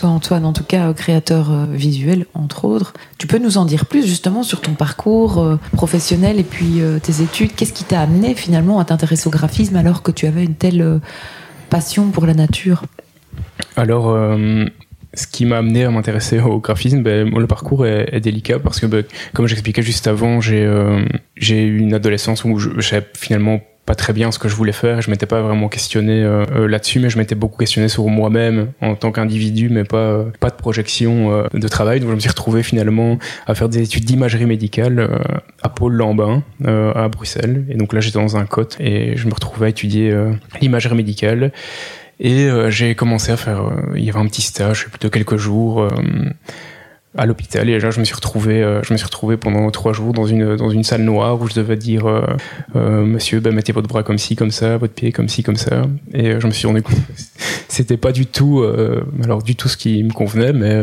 Toi 0.07 0.15
Antoine, 0.15 0.45
en 0.45 0.53
tout 0.53 0.65
cas 0.65 0.93
créateur 0.93 1.51
euh, 1.51 1.67
visuel, 1.71 2.27
entre 2.35 2.65
autres. 2.65 2.95
Tu 3.19 3.27
peux 3.27 3.39
nous 3.39 3.59
en 3.59 3.65
dire 3.65 3.87
plus 3.87 4.07
justement 4.07 4.43
sur 4.43 4.61
ton 4.61 4.75
parcours 4.75 5.39
euh, 5.39 5.59
professionnel 5.73 6.39
et 6.39 6.45
puis 6.45 6.81
euh, 6.81 6.99
tes 6.99 7.23
études 7.23 7.55
Qu'est-ce 7.55 7.73
qui 7.73 7.85
t'a 7.85 8.01
amené 8.01 8.35
finalement 8.35 8.79
à 8.79 8.85
t'intéresser 8.85 9.27
au 9.27 9.31
graphisme 9.31 9.77
alors 9.77 10.03
que 10.03 10.13
tu 10.13 10.27
avais 10.27 10.45
une 10.45 10.55
telle 10.55 11.01
passion 11.71 12.11
pour 12.11 12.27
la 12.27 12.35
nature? 12.35 12.85
Alors, 13.77 14.17
ce 15.15 15.27
qui 15.27 15.45
m'a 15.45 15.59
amené 15.59 15.85
à 15.85 15.91
m'intéresser 15.91 16.41
au 16.41 16.59
graphisme, 16.61 17.03
ben, 17.03 17.29
le 17.29 17.47
parcours 17.47 17.87
est, 17.87 18.21
délicat 18.21 18.59
parce 18.59 18.81
que, 18.81 18.87
ben, 18.87 19.05
comme 19.33 19.47
j'expliquais 19.47 19.83
juste 19.83 20.07
avant, 20.07 20.41
j'ai 20.41 20.65
eu 21.37 21.79
une 21.79 21.95
adolescence 21.95 22.45
où 22.45 22.59
je 22.59 22.81
savais 22.81 23.07
finalement 23.15 23.61
pas 23.87 23.95
très 23.95 24.13
bien 24.13 24.33
ce 24.33 24.39
que 24.41 24.49
je 24.49 24.57
voulais 24.57 24.73
faire. 24.73 25.01
Je 25.01 25.11
m'étais 25.11 25.27
pas 25.27 25.41
vraiment 25.41 25.69
questionné 25.69 26.21
euh, 26.23 26.45
euh, 26.53 26.69
là-dessus, 26.69 26.99
mais 26.99 27.09
je 27.09 27.19
m'étais 27.19 27.37
beaucoup 27.37 27.57
questionné 27.57 27.89
sur 27.89 28.07
moi-même 28.09 28.73
en 28.83 28.97
tant 28.97 29.13
qu'individu, 29.13 29.69
mais 29.71 29.85
pas 29.85 29.97
euh, 29.97 30.25
pas 30.41 30.51
de 30.51 30.57
projection 30.57 31.45
de 31.55 31.69
travail. 31.69 32.01
Donc 32.01 32.11
je 32.11 32.15
me 32.17 32.21
suis 32.21 32.29
retrouvé 32.29 32.65
finalement 32.65 33.19
à 33.47 33.55
faire 33.55 33.69
des 33.69 33.81
études 33.83 34.05
d'imagerie 34.05 34.47
médicale 34.47 35.09
à 35.63 35.69
Pôle 35.69 35.95
Lambin 35.95 36.43
à 36.65 37.09
Bruxelles. 37.09 37.65
Et 37.71 37.77
donc 37.77 37.93
là 37.93 38.01
j'étais 38.01 38.19
dans 38.19 38.37
un 38.37 38.45
cote 38.45 38.77
et 38.81 39.17
je 39.17 39.29
me 39.29 39.33
retrouvais 39.33 39.67
à 39.67 39.69
étudier 39.69 40.13
l'imagerie 40.61 40.97
médicale. 40.97 41.53
Et 42.19 42.49
j'ai 42.69 42.95
commencé 42.97 43.31
à 43.31 43.37
faire, 43.37 43.71
il 43.95 44.03
y 44.03 44.11
avait 44.11 44.19
un 44.19 44.27
petit 44.27 44.43
stage, 44.43 44.89
plutôt 44.89 45.11
quelques 45.11 45.37
jours 45.37 45.89
à 47.17 47.27
l'hôpital. 47.27 47.69
Et 47.69 47.79
là 47.79 47.91
je 47.91 48.01
me 48.01 48.05
suis 48.05 48.15
retrouvé 48.15 48.63
euh, 48.63 48.83
je 48.83 48.93
me 48.93 48.99
suis 48.99 49.07
retrouvé 49.07 49.37
pendant 49.37 49.71
trois 49.71 49.93
jours 49.93 50.13
dans 50.13 50.27
une 50.27 50.57
dans 50.57 50.71
une 50.71 50.85
salle 50.85 51.03
noire 51.03 51.41
où 51.41 51.49
je 51.49 51.55
devais 51.55 51.77
dire 51.77 52.07
euh, 52.07 52.23
euh, 52.77 53.05
monsieur 53.05 53.41
ben 53.41 53.55
mettez 53.55 53.73
votre 53.73 53.89
bras 53.89 54.03
comme 54.03 54.19
ci 54.19 54.37
comme 54.37 54.51
ça 54.51 54.77
votre 54.77 54.95
pied 54.95 55.13
comme 55.13 55.29
ci 55.29 55.43
comme 55.43 55.57
ça. 55.57 55.87
Et 56.13 56.41
je 56.41 56.47
me 56.47 56.53
suis 56.53 56.67
rendu 56.67 56.83
compte 56.83 56.97
c'était 57.69 57.97
pas 57.97 58.13
du 58.13 58.27
tout 58.27 58.65
alors 59.25 59.43
du 59.43 59.57
tout 59.57 59.69
ce 59.69 59.77
qui 59.77 60.03
me 60.03 60.13
convenait 60.13 60.53
mais 60.53 60.75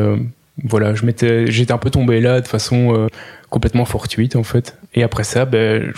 voilà 0.64 0.94
je 0.94 1.06
m'étais 1.06 1.48
j'étais 1.48 1.74
un 1.74 1.78
peu 1.78 1.90
tombé 1.90 2.20
là 2.22 2.42
de 2.42 2.48
façon 2.48 3.08
complètement 3.50 3.86
fortuite 3.86 4.36
en 4.36 4.44
fait. 4.44 4.78
Et 4.96 5.04
après 5.04 5.24
ça 5.24 5.46
ben 5.46 5.92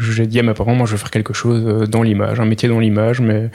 j'ai 0.00 0.26
dit 0.26 0.40
à 0.40 0.42
mes 0.42 0.54
parents 0.54 0.74
moi 0.74 0.86
je 0.86 0.92
veux 0.92 0.98
faire 0.98 1.10
quelque 1.10 1.34
chose 1.34 1.88
dans 1.88 2.02
l'image 2.02 2.40
un 2.40 2.44
métier 2.44 2.68
dans 2.68 2.80
l'image 2.80 3.20
mais 3.20 3.50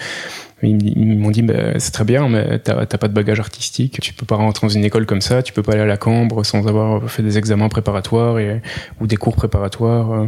ils, 0.70 1.18
m'ont 1.18 1.32
dit, 1.32 1.42
bah, 1.42 1.80
c'est 1.80 1.92
très 1.92 2.04
bien, 2.04 2.30
mais 2.30 2.60
t'as 2.60 2.86
pas 2.86 3.08
de 3.08 3.14
bagage 3.14 3.40
artistique, 3.40 4.00
tu 4.02 4.14
peux 4.14 4.26
pas 4.26 4.36
rentrer 4.36 4.68
dans 4.68 4.74
une 4.74 4.86
école 4.86 5.06
comme 5.06 5.22
ça, 5.22 5.44
tu 5.44 5.54
peux 5.54 5.64
pas 5.64 5.74
aller 5.74 5.82
à 5.82 5.86
la 5.86 5.98
Cambre 5.98 6.44
sans 6.44 6.68
avoir 6.68 7.10
fait 7.10 7.24
des 7.24 7.38
examens 7.38 7.70
préparatoires 7.70 8.40
et, 8.40 8.62
ou 9.00 9.08
des 9.08 9.18
cours 9.18 9.36
préparatoires. 9.36 10.28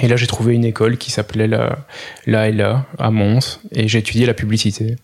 Et 0.00 0.08
là, 0.08 0.16
j'ai 0.16 0.26
trouvé 0.26 0.54
une 0.54 0.64
école 0.64 0.96
qui 0.96 1.10
s'appelait 1.10 1.46
la, 1.46 1.78
la 2.26 2.50
LA 2.50 2.86
à 2.98 3.10
Mons, 3.10 3.60
et 3.72 3.88
j'ai 3.88 3.98
étudié 3.98 4.26
la 4.26 4.34
publicité. 4.34 4.96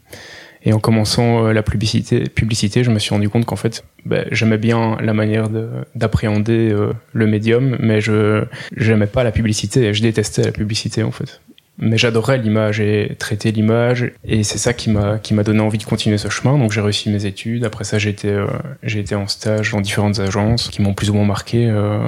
Et 0.66 0.72
en 0.72 0.80
commençant 0.80 1.46
euh, 1.46 1.52
la 1.52 1.62
publicité, 1.62 2.24
publicité, 2.24 2.82
je 2.82 2.90
me 2.90 2.98
suis 2.98 3.10
rendu 3.10 3.28
compte 3.28 3.44
qu'en 3.44 3.56
fait, 3.56 3.84
bah, 4.04 4.24
j'aimais 4.32 4.58
bien 4.58 4.96
la 5.00 5.14
manière 5.14 5.48
d'appréhender 5.94 6.70
euh, 6.72 6.92
le 7.12 7.26
médium, 7.28 7.76
mais 7.78 8.00
je 8.00 8.44
j'aimais 8.76 9.06
pas 9.06 9.22
la 9.22 9.30
publicité. 9.30 9.94
Je 9.94 10.02
détestais 10.02 10.42
la 10.42 10.50
publicité 10.50 11.04
en 11.04 11.12
fait 11.12 11.40
mais 11.78 11.98
j'adorais 11.98 12.38
l'image 12.38 12.80
et 12.80 13.16
traiter 13.18 13.52
l'image 13.52 14.12
et 14.24 14.44
c'est 14.44 14.58
ça 14.58 14.72
qui 14.72 14.90
m'a 14.90 15.18
qui 15.18 15.34
m'a 15.34 15.42
donné 15.42 15.60
envie 15.60 15.78
de 15.78 15.84
continuer 15.84 16.18
ce 16.18 16.28
chemin. 16.28 16.58
Donc 16.58 16.72
j'ai 16.72 16.80
réussi 16.80 17.10
mes 17.10 17.26
études. 17.26 17.64
Après 17.64 17.84
ça 17.84 17.98
j'ai 17.98 18.10
été 18.10 18.30
euh, 18.30 18.46
j'ai 18.82 19.00
été 19.00 19.14
en 19.14 19.26
stage 19.26 19.72
dans 19.72 19.80
différentes 19.80 20.18
agences 20.18 20.68
qui 20.68 20.80
m'ont 20.80 20.94
plus 20.94 21.10
ou 21.10 21.14
moins 21.14 21.26
marqué 21.26 21.68
euh, 21.68 21.98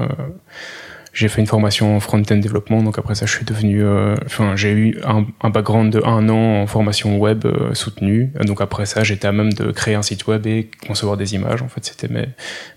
j'ai 1.13 1.29
fait 1.29 1.41
une 1.41 1.47
formation 1.47 1.97
en 1.97 2.01
front-end 2.01 2.37
développement. 2.37 2.83
Donc 2.83 2.99
après 2.99 3.15
ça 3.15 3.27
je 3.27 3.33
suis 3.33 3.45
devenu 3.45 3.85
euh, 3.85 4.15
enfin 4.25 4.57
j'ai 4.57 4.73
eu 4.73 4.99
un, 5.05 5.27
un, 5.43 5.51
background 5.51 5.93
de 5.93 6.03
un 6.03 6.31
an 6.31 6.63
en 6.63 6.67
formation 6.67 7.19
web 7.19 7.45
soutenue. 7.75 8.33
Donc 8.41 8.63
après 8.63 8.87
ça 8.87 9.05
j'étais 9.05 9.29
à 9.29 9.33
même 9.33 9.53
de 9.53 9.71
créer 9.71 9.97
un 9.97 10.03
site 10.03 10.27
web 10.29 10.47
et 10.47 10.71
concevoir 10.87 11.19
des 11.19 11.35
images. 11.35 11.61
En 11.61 11.69
fait 11.69 11.85
c'était 11.85 12.09
mes 12.09 12.29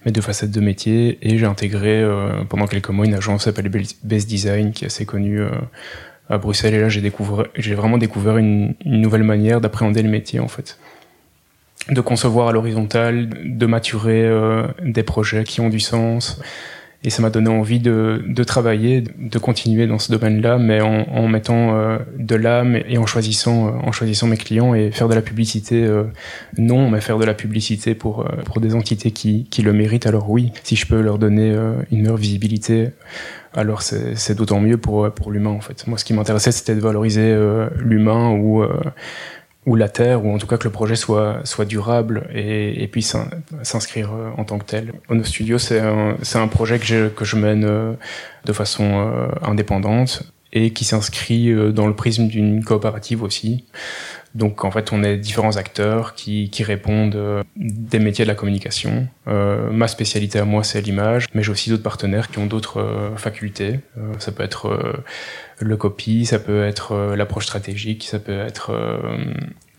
mes 0.06 0.12
deux 0.12 0.22
facettes 0.22 0.52
de 0.52 0.60
métier. 0.60 1.20
Et 1.22 1.38
j'ai 1.38 1.46
intégré 1.46 2.06
pendant 2.50 2.68
quelques 2.68 2.90
mois 2.90 3.06
une 3.06 3.14
agence 3.14 3.42
qui 3.42 3.46
s'appelle 3.46 3.70
Best 4.04 4.28
Design 4.28 4.74
qui 4.74 4.84
est 4.84 4.88
assez 4.88 5.06
connue 5.06 5.42
à 6.32 6.38
Bruxelles. 6.38 6.74
Et 6.74 6.80
là, 6.80 6.90
j'ai 6.90 7.76
vraiment 7.76 7.98
découvert 7.98 8.38
une, 8.38 8.74
nouvelle 8.86 9.24
manière 9.24 9.62
d'appréhender 9.62 10.02
le 10.02 10.10
métier, 10.10 10.40
en 10.40 10.48
fait. 10.48 10.80
De 11.90 12.02
concevoir 12.02 12.48
à 12.48 12.52
l'horizontale, 12.52 13.30
de 13.44 13.66
maturer 13.66 14.24
euh, 14.24 14.68
des 14.84 15.04
projets 15.04 15.44
qui 15.44 15.62
ont 15.62 15.70
du 15.70 15.80
sens. 15.80 16.40
Et 17.04 17.10
ça 17.10 17.24
m'a 17.24 17.32
donné 17.32 17.50
envie 17.50 17.80
de, 17.80 18.44
travailler, 18.46 19.02
de 19.02 19.40
continuer 19.40 19.88
dans 19.88 19.98
ce 19.98 20.12
domaine-là, 20.12 20.60
mais 20.60 20.82
en, 20.82 21.08
en 21.10 21.28
mettant 21.28 21.76
euh, 21.76 21.98
de 22.16 22.36
l'âme 22.36 22.76
et 22.88 23.00
en 23.00 23.08
choisissant, 23.08 23.68
euh, 23.68 23.72
en 23.82 23.92
choisissant 23.92 24.28
mes 24.28 24.38
clients 24.38 24.76
et 24.76 24.92
faire 24.92 25.10
de 25.10 25.16
la 25.16 25.24
publicité, 25.24 25.90
non, 26.58 26.92
mais 26.92 27.02
faire 27.02 27.18
de 27.18 27.26
la 27.26 27.34
publicité 27.34 27.96
pour, 27.96 28.26
pour 28.46 28.62
des 28.62 28.76
entités 28.76 29.10
qui, 29.10 29.46
qui 29.50 29.64
le 29.64 29.74
méritent. 29.74 30.06
Alors 30.06 30.30
oui, 30.30 30.54
si 30.64 30.76
je 30.76 30.86
peux 30.86 31.02
leur 31.02 31.18
donner 31.18 31.58
une 31.92 32.02
meilleure 32.02 32.18
visibilité, 32.18 32.92
alors 33.54 33.82
c'est 33.82 34.36
d'autant 34.36 34.60
mieux 34.60 34.78
pour, 34.78 35.12
pour 35.12 35.32
l'humain 35.32 35.50
en 35.50 35.62
fait. 35.62 35.86
Moi 35.88 35.98
ce 35.98 36.06
qui 36.06 36.14
m'intéressait 36.14 36.52
c'était 36.52 36.76
de 36.76 36.80
valoriser 36.80 37.32
euh, 37.32 37.70
l'humain 37.78 38.32
ou, 38.32 38.64
euh, 38.64 38.80
ou 39.66 39.76
la 39.76 39.90
terre, 39.90 40.24
ou 40.26 40.34
en 40.34 40.38
tout 40.38 40.48
cas 40.48 40.58
que 40.58 40.64
le 40.64 40.72
projet 40.72 40.96
soit, 40.96 41.42
soit 41.44 41.66
durable 41.66 42.30
et, 42.34 42.82
et 42.84 42.88
puisse 42.88 43.16
s'inscrire 43.64 44.12
euh, 44.14 44.30
en 44.38 44.46
tant 44.46 44.58
que 44.58 44.66
tel. 44.66 44.94
Ono 45.10 45.24
Studio 45.24 45.58
c'est 45.58 45.80
un, 45.80 46.16
un 46.36 46.48
projet 46.48 46.80
que 46.80 47.10
que 47.10 47.26
je 47.26 47.36
mène 47.36 47.98
de 48.46 48.54
façon 48.54 49.30
indépendante 49.42 50.24
et 50.54 50.72
qui 50.72 50.84
s'inscrit 50.84 51.54
dans 51.74 51.88
le 51.88 51.96
prisme 51.96 52.28
d'une 52.28 52.64
coopérative 52.64 53.24
aussi. 53.24 53.66
Donc 54.34 54.64
en 54.64 54.72
fait, 54.72 54.94
on 54.94 55.04
est 55.04 55.18
différents 55.18 55.58
acteurs 55.58 56.16
qui, 56.16 56.50
qui 56.50 56.64
répondent 56.64 57.16
euh, 57.16 57.44
des 57.58 58.00
métiers 58.00 58.24
de 58.24 58.30
la 58.30 58.36
communication. 58.36 59.08
Euh, 59.28 59.70
ma 59.72 59.88
spécialité 59.88 60.40
à 60.40 60.46
moi, 60.46 60.64
c'est 60.64 60.82
l'image, 60.82 61.26
mais 61.34 61.44
j'ai 61.44 61.52
aussi 61.52 61.70
d'autres 61.70 61.84
partenaires 61.84 62.30
qui 62.30 62.40
ont 62.40 62.46
d'autres 62.46 62.80
euh, 62.80 63.16
facultés. 63.18 63.82
Euh, 63.98 64.14
ça 64.20 64.32
peut 64.32 64.44
être 64.44 64.68
euh, 64.68 64.94
le 65.60 65.76
copy, 65.76 66.26
ça 66.26 66.40
peut 66.40 66.64
être 66.64 67.14
l'approche 67.16 67.46
stratégique, 67.46 68.06
ça 68.06 68.18
peut 68.18 68.40
être 68.40 68.72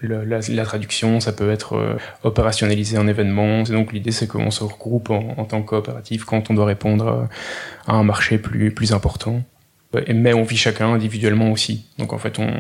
la, 0.01 0.25
la, 0.25 0.65
traduction, 0.65 1.19
ça 1.19 1.33
peut 1.33 1.51
être 1.51 1.97
opérationnalisé 2.23 2.99
en 2.99 3.09
événement. 3.09 3.65
donc 3.65 3.93
l'idée, 3.93 4.13
c'est 4.13 4.29
qu'on 4.29 4.53
se 4.53 4.63
regroupe 4.63 5.11
en, 5.11 5.45
tant 5.45 5.61
que 5.61 5.71
coopérative 5.71 6.25
quand 6.25 6.51
on 6.51 6.55
doit 6.55 6.67
répondre 6.67 7.27
à 7.89 7.95
un 7.95 8.05
marché 8.05 8.39
plus, 8.39 8.73
plus 8.73 8.93
important 8.93 9.43
mais 10.15 10.33
on 10.33 10.43
vit 10.43 10.57
chacun 10.57 10.93
individuellement 10.93 11.51
aussi. 11.51 11.87
Donc 11.99 12.13
en 12.13 12.19
fait, 12.19 12.39
on, 12.39 12.51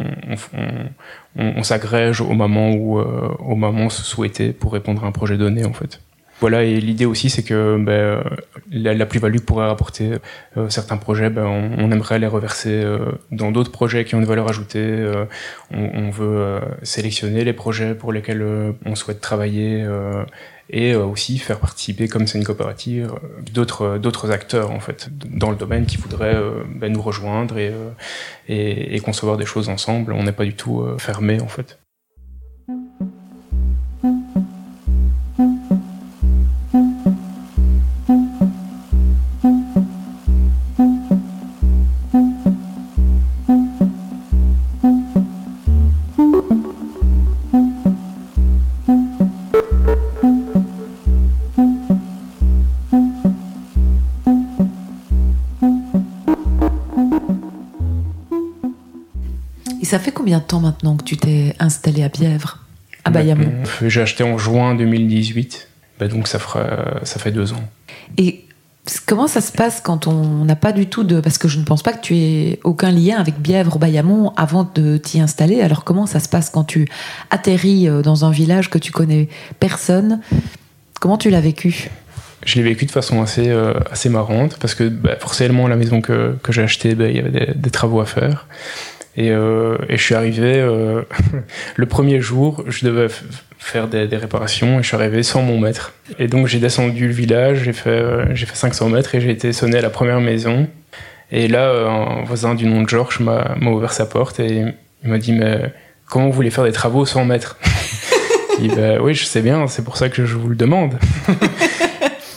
on, 1.37 1.53
on, 1.57 1.63
s'agrège 1.63 2.21
au 2.21 2.33
moment 2.33 2.73
où 2.73 2.99
euh, 2.99 3.29
au 3.39 3.55
moment 3.55 3.89
souhaité 3.89 4.53
pour 4.53 4.73
répondre 4.73 5.05
à 5.05 5.07
un 5.07 5.13
projet 5.13 5.37
donné 5.37 5.65
en 5.65 5.73
fait. 5.73 6.01
Voilà, 6.41 6.65
et 6.65 6.81
l'idée 6.81 7.05
aussi, 7.05 7.31
c'est 7.31 7.45
que 7.45 7.77
ben, 7.79 8.21
la, 8.73 9.07
plus-value 9.07 9.39
pourrait 9.39 9.69
apporter 9.69 10.15
euh, 10.57 10.69
certains 10.71 10.97
projets, 10.97 11.31
ben, 11.31 11.45
on, 11.47 11.91
aimerait 11.93 12.19
les 12.19 12.27
reverser 12.27 12.83
euh, 12.83 13.13
dans 13.31 13.53
d'autres 13.53 13.71
projets 13.71 14.05
qui 14.05 14.17
ont 14.17 14.19
une 14.19 14.25
valeur 14.25 14.49
ajoutée. 14.49 15.09
on, 15.73 15.91
on, 15.95 16.11
veut 16.11 16.61
sélectionner 16.83 17.45
les 17.45 17.53
projets 17.53 17.95
pour 17.95 18.13
lesquels 18.13 18.45
on 18.85 18.97
souhaite 18.97 19.21
travailler 19.21 19.87
et 20.73 20.93
euh, 20.93 21.05
aussi 21.05 21.39
faire 21.39 21.61
participer, 21.61 22.09
comme 22.09 22.27
c'est 22.27 22.39
une 22.39 22.45
coopérative, 22.45 23.13
euh, 23.23 23.43
d'autres 23.53 23.99
d'autres 23.99 24.31
acteurs 24.31 24.71
en 24.71 24.81
fait 24.81 25.11
dans 25.13 25.51
le 25.51 25.57
domaine 25.57 25.87
qui 25.87 25.99
voudraient 25.99 26.35
euh, 26.35 26.65
ben, 26.67 26.91
nous 26.93 27.03
rejoindre 27.03 27.59
et, 27.59 27.73
et, 28.49 28.97
et, 28.97 29.01
concevoir 29.01 29.37
des 29.37 29.47
choses 29.47 29.69
ensemble. 29.69 30.13
On 30.13 30.25
n'est 30.25 30.33
pas 30.33 30.45
du 30.45 30.55
tout 30.55 30.85
fermé 30.99 31.41
en 31.41 31.49
fait. 31.49 31.82
Combien 60.33 60.39
de 60.39 60.49
temps 60.49 60.61
maintenant 60.61 60.97
que 60.97 61.05
tu 61.05 61.19
t'es 61.19 61.55
installé 61.59 62.03
à 62.03 62.09
Bièvre, 62.09 62.59
à 63.05 63.11
Bayamon 63.11 63.53
J'ai 63.87 64.01
acheté 64.01 64.25
en 64.25 64.39
juin 64.39 64.75
2018, 64.75 65.69
bah, 66.01 66.09
donc 66.09 66.27
ça, 66.27 66.39
fera, 66.39 67.01
ça 67.03 67.21
fait 67.21 67.33
deux 67.33 67.53
ans. 67.53 67.63
Et 68.17 68.47
Comment 69.07 69.29
ça 69.29 69.41
se 69.41 69.53
passe 69.53 69.81
quand 69.81 70.09
on 70.09 70.45
n'a 70.45 70.57
pas 70.57 70.73
du 70.73 70.87
tout 70.87 71.05
de... 71.05 71.21
Parce 71.21 71.39
que 71.39 71.47
je 71.47 71.59
ne 71.61 71.65
pense 71.65 71.85
pas 71.85 71.93
que 71.93 72.01
tu 72.01 72.17
aies 72.17 72.59
aucun 72.65 72.91
lien 72.91 73.17
avec 73.17 73.39
Bièvre, 73.39 73.79
Bayamon 73.79 74.33
avant 74.37 74.69
de 74.75 74.97
t'y 74.97 75.21
installer. 75.21 75.61
Alors 75.61 75.85
comment 75.85 76.07
ça 76.07 76.19
se 76.19 76.29
passe 76.29 76.51
quand 76.51 76.65
tu 76.65 76.89
atterris 77.31 77.89
euh, 77.89 78.03
dans 78.03 78.25
un 78.25 78.33
village 78.33 78.71
que 78.71 78.79
tu 78.79 78.91
connais 78.91 79.29
personne? 79.61 80.19
Comment 81.01 81.17
tu 81.17 81.31
l'as 81.31 81.41
vécu? 81.41 81.91
Je 82.45 82.57
l'ai 82.57 82.63
vécu 82.63 82.87
de 82.87 82.91
façon 82.91 83.23
assez, 83.23 83.51
euh, 83.51 83.75
assez 83.93 84.09
marrante 84.09 84.57
parce 84.59 84.75
que 84.75 84.89
bah, 84.89 85.15
forcément 85.21 85.69
la 85.69 85.77
maison 85.77 86.01
que, 86.01 86.37
que 86.43 86.51
j'ai 86.51 86.63
achetée, 86.63 86.97
bah, 86.97 87.07
il 87.07 87.15
y 87.15 87.21
avait 87.21 87.55
des, 87.55 87.71
travaux 87.71 88.01
à 88.01 88.07
faire. 88.07 88.49
Et, 89.17 89.31
euh, 89.31 89.77
et 89.89 89.97
je 89.97 90.03
suis 90.03 90.15
arrivé 90.15 90.67
le 91.77 91.87
premier 91.87 92.21
jour, 92.21 92.65
je 92.69 92.87
devais 92.87 93.09
faire 93.63 93.89
des, 93.89 94.17
réparations 94.17 94.81
et 94.81 94.83
je 94.83 94.89
suis 94.89 94.97
arrivé 94.97 95.23
sans 95.23 95.43
mon 95.43 95.59
maître. 95.59 95.93
Et 96.19 96.27
donc 96.27 96.47
j'ai 96.47 96.59
descendu 96.59 97.07
le 97.07 97.13
village, 97.13 97.63
j'ai 97.65 97.73
fait, 97.73 97.91
euh, 97.91 98.35
j'ai 98.35 98.45
fait 98.45 98.57
500 98.57 98.89
mètres 98.89 99.15
et 99.15 99.21
j'ai 99.21 99.31
été 99.31 99.53
sonné 99.53 99.79
à 99.79 99.81
la 99.81 99.91
première 99.91 100.21
maison. 100.21 100.69
Et 101.31 101.49
là, 101.49 101.69
euh, 101.69 101.89
un 101.89 102.25
voisin 102.25 102.55
du 102.55 102.67
nom 102.67 102.83
de 102.83 102.89
Georges 102.89 103.21
m'a, 103.21 103.55
ouvert 103.65 103.93
sa 103.93 104.05
porte 104.05 104.41
et 104.41 104.75
il 105.03 105.09
m'a 105.09 105.19
dit 105.19 105.33
Mais 105.33 105.73
comment 106.07 106.27
vous 106.27 106.33
voulez 106.33 106.51
faire 106.51 106.65
des 106.65 106.73
travaux 106.73 107.07
sans 107.07 107.25
maître? 107.25 107.57
Il 108.61 108.69
dit 108.69 108.77
bah, 108.77 109.01
Oui, 109.01 109.15
je 109.15 109.25
sais 109.25 109.41
bien, 109.41 109.67
c'est 109.69 109.85
pour 109.85 109.97
ça 109.97 110.09
que 110.09 110.27
je 110.27 110.37
vous 110.37 110.49
le 110.49 110.57
demande. 110.57 110.99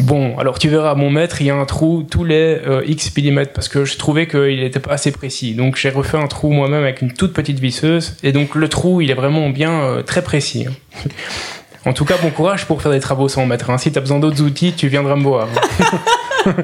Bon, 0.05 0.37
alors 0.37 0.59
tu 0.59 0.69
verras, 0.69 0.93
mon 0.93 1.09
mètre, 1.09 1.41
il 1.41 1.47
y 1.47 1.49
a 1.49 1.55
un 1.55 1.65
trou 1.65 2.05
tous 2.07 2.23
les 2.23 2.59
euh, 2.67 2.83
X 2.85 3.11
mm 3.17 3.45
parce 3.55 3.67
que 3.67 3.85
je 3.85 3.97
trouvais 3.97 4.27
qu'il 4.27 4.59
n'était 4.59 4.79
pas 4.79 4.93
assez 4.93 5.11
précis. 5.11 5.55
Donc 5.55 5.77
j'ai 5.77 5.89
refait 5.89 6.19
un 6.19 6.27
trou 6.27 6.51
moi-même 6.51 6.83
avec 6.83 7.01
une 7.01 7.11
toute 7.11 7.33
petite 7.33 7.57
visseuse 7.57 8.15
et 8.21 8.31
donc 8.31 8.53
le 8.53 8.69
trou, 8.69 9.01
il 9.01 9.09
est 9.09 9.15
vraiment 9.15 9.49
bien 9.49 9.81
euh, 9.81 10.03
très 10.03 10.21
précis. 10.21 10.67
Hein. 10.69 10.73
En 11.85 11.93
tout 11.93 12.05
cas, 12.05 12.17
bon 12.21 12.29
courage 12.29 12.67
pour 12.67 12.83
faire 12.83 12.91
des 12.91 12.99
travaux 12.99 13.27
sans 13.27 13.47
mètre. 13.47 13.71
Hein. 13.71 13.79
Si 13.79 13.91
tu 13.91 13.97
as 13.97 14.01
besoin 14.01 14.19
d'autres 14.19 14.43
outils, 14.43 14.73
tu 14.73 14.89
viendras 14.89 15.15
me 15.15 15.23
voir. 15.23 15.47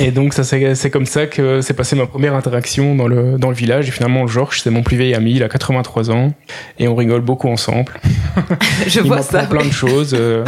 Et 0.00 0.10
donc 0.12 0.32
ça 0.32 0.44
c'est 0.44 0.90
comme 0.90 1.04
ça 1.04 1.26
que 1.26 1.60
s'est 1.60 1.74
passée 1.74 1.94
ma 1.94 2.06
première 2.06 2.34
interaction 2.34 2.94
dans 2.94 3.06
le, 3.06 3.36
dans 3.36 3.50
le 3.50 3.54
village. 3.54 3.88
Et 3.88 3.92
finalement, 3.92 4.26
Georges, 4.26 4.62
c'est 4.62 4.70
mon 4.70 4.82
plus 4.82 4.96
vieil 4.96 5.14
ami, 5.14 5.34
il 5.34 5.42
a 5.42 5.48
83 5.48 6.10
ans. 6.10 6.32
Et 6.78 6.88
on 6.88 6.94
rigole 6.94 7.20
beaucoup 7.20 7.48
ensemble. 7.48 7.92
Je 8.86 9.00
il 9.00 9.06
vois 9.06 9.20
ça. 9.20 9.44
plein 9.44 9.64
de 9.64 9.70
choses. 9.70 10.16
Euh, 10.18 10.44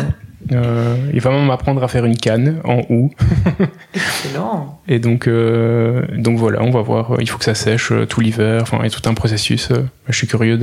euh, 0.53 0.97
il 1.13 1.21
va 1.21 1.31
même 1.31 1.45
m'apprendre 1.47 1.85
à 1.85 1.89
faire 1.89 2.07
une 2.07 2.17
canne 2.17 2.61
en 2.65 2.81
houx. 2.89 3.11
Excellent. 3.95 4.81
Et 4.89 4.99
donc, 4.99 5.29
euh, 5.29 6.03
donc 6.17 6.39
voilà, 6.39 6.63
on 6.63 6.71
va 6.71 6.81
voir. 6.81 7.17
Il 7.21 7.29
faut 7.29 7.39
que 7.39 7.45
ça 7.45 7.55
sèche 7.55 7.93
tout 8.09 8.21
l'hiver. 8.21 8.63
Enfin, 8.63 8.79
il 8.81 8.85
y 8.85 8.87
a 8.87 8.91
tout 8.91 9.07
un 9.09 9.15
processus. 9.15 9.69
Je 10.09 10.17
suis 10.17 10.27
curieux 10.27 10.59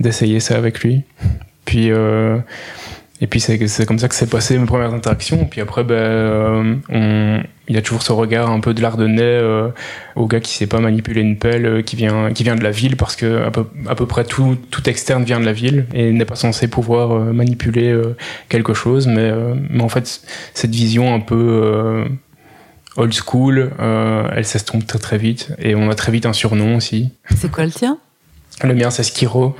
d'essayer 0.00 0.40
ça 0.40 0.56
avec 0.56 0.80
lui. 0.80 1.02
Puis 1.66 1.90
et 3.20 3.26
puis 3.26 3.40
c'est 3.40 3.86
comme 3.86 3.98
ça 3.98 4.08
que 4.08 4.14
s'est 4.14 4.26
passé 4.26 4.56
mes 4.56 4.66
premières 4.66 4.94
interactions. 4.94 5.44
Puis 5.44 5.60
après, 5.60 5.82
ben, 5.82 5.94
euh, 5.94 6.74
on, 6.88 7.42
il 7.68 7.74
y 7.74 7.78
a 7.78 7.82
toujours 7.82 8.02
ce 8.02 8.12
regard 8.12 8.48
un 8.48 8.60
peu 8.60 8.74
de 8.74 8.80
l'Ardennais 8.80 9.22
euh, 9.22 9.70
au 10.14 10.26
gars 10.26 10.38
qui 10.38 10.54
sait 10.54 10.68
pas 10.68 10.78
manipuler 10.78 11.22
une 11.22 11.36
pelle, 11.36 11.66
euh, 11.66 11.82
qui 11.82 11.96
vient 11.96 12.32
qui 12.32 12.44
vient 12.44 12.54
de 12.54 12.62
la 12.62 12.70
ville 12.70 12.96
parce 12.96 13.16
que 13.16 13.44
à 13.44 13.50
peu, 13.50 13.66
à 13.88 13.96
peu 13.96 14.06
près 14.06 14.24
tout 14.24 14.56
tout 14.70 14.88
externe 14.88 15.24
vient 15.24 15.40
de 15.40 15.44
la 15.44 15.52
ville 15.52 15.86
et 15.94 16.12
n'est 16.12 16.24
pas 16.24 16.36
censé 16.36 16.68
pouvoir 16.68 17.18
manipuler 17.32 18.00
quelque 18.48 18.72
chose. 18.72 19.08
Mais 19.08 19.32
mais 19.68 19.82
en 19.82 19.88
fait, 19.88 20.22
cette 20.54 20.74
vision 20.74 21.12
un 21.12 21.20
peu 21.20 22.04
old 22.96 23.12
school, 23.12 23.72
elle 23.78 24.44
s'estompe 24.44 24.86
très 24.86 25.00
très 25.00 25.18
vite 25.18 25.52
et 25.58 25.74
on 25.74 25.90
a 25.90 25.94
très 25.96 26.12
vite 26.12 26.26
un 26.26 26.32
surnom 26.32 26.76
aussi. 26.76 27.10
C'est 27.36 27.50
quoi 27.50 27.64
le 27.64 27.72
tien? 27.72 27.98
Le 28.62 28.74
mien, 28.74 28.90
c'est 28.90 29.04
Skiro. 29.04 29.56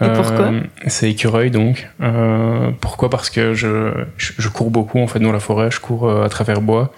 Et 0.00 0.08
pourquoi 0.08 0.52
euh, 0.52 0.60
C'est 0.88 1.10
écureuil 1.10 1.50
donc. 1.50 1.88
Euh, 2.02 2.70
pourquoi? 2.80 3.08
Parce 3.08 3.30
que 3.30 3.54
je, 3.54 3.92
je, 4.16 4.48
cours 4.48 4.70
beaucoup 4.70 4.98
en 4.98 5.06
fait 5.06 5.20
dans 5.20 5.32
la 5.32 5.40
forêt, 5.40 5.70
je 5.70 5.80
cours 5.80 6.08
euh, 6.08 6.22
à 6.22 6.28
travers 6.28 6.60
bois. 6.60 6.92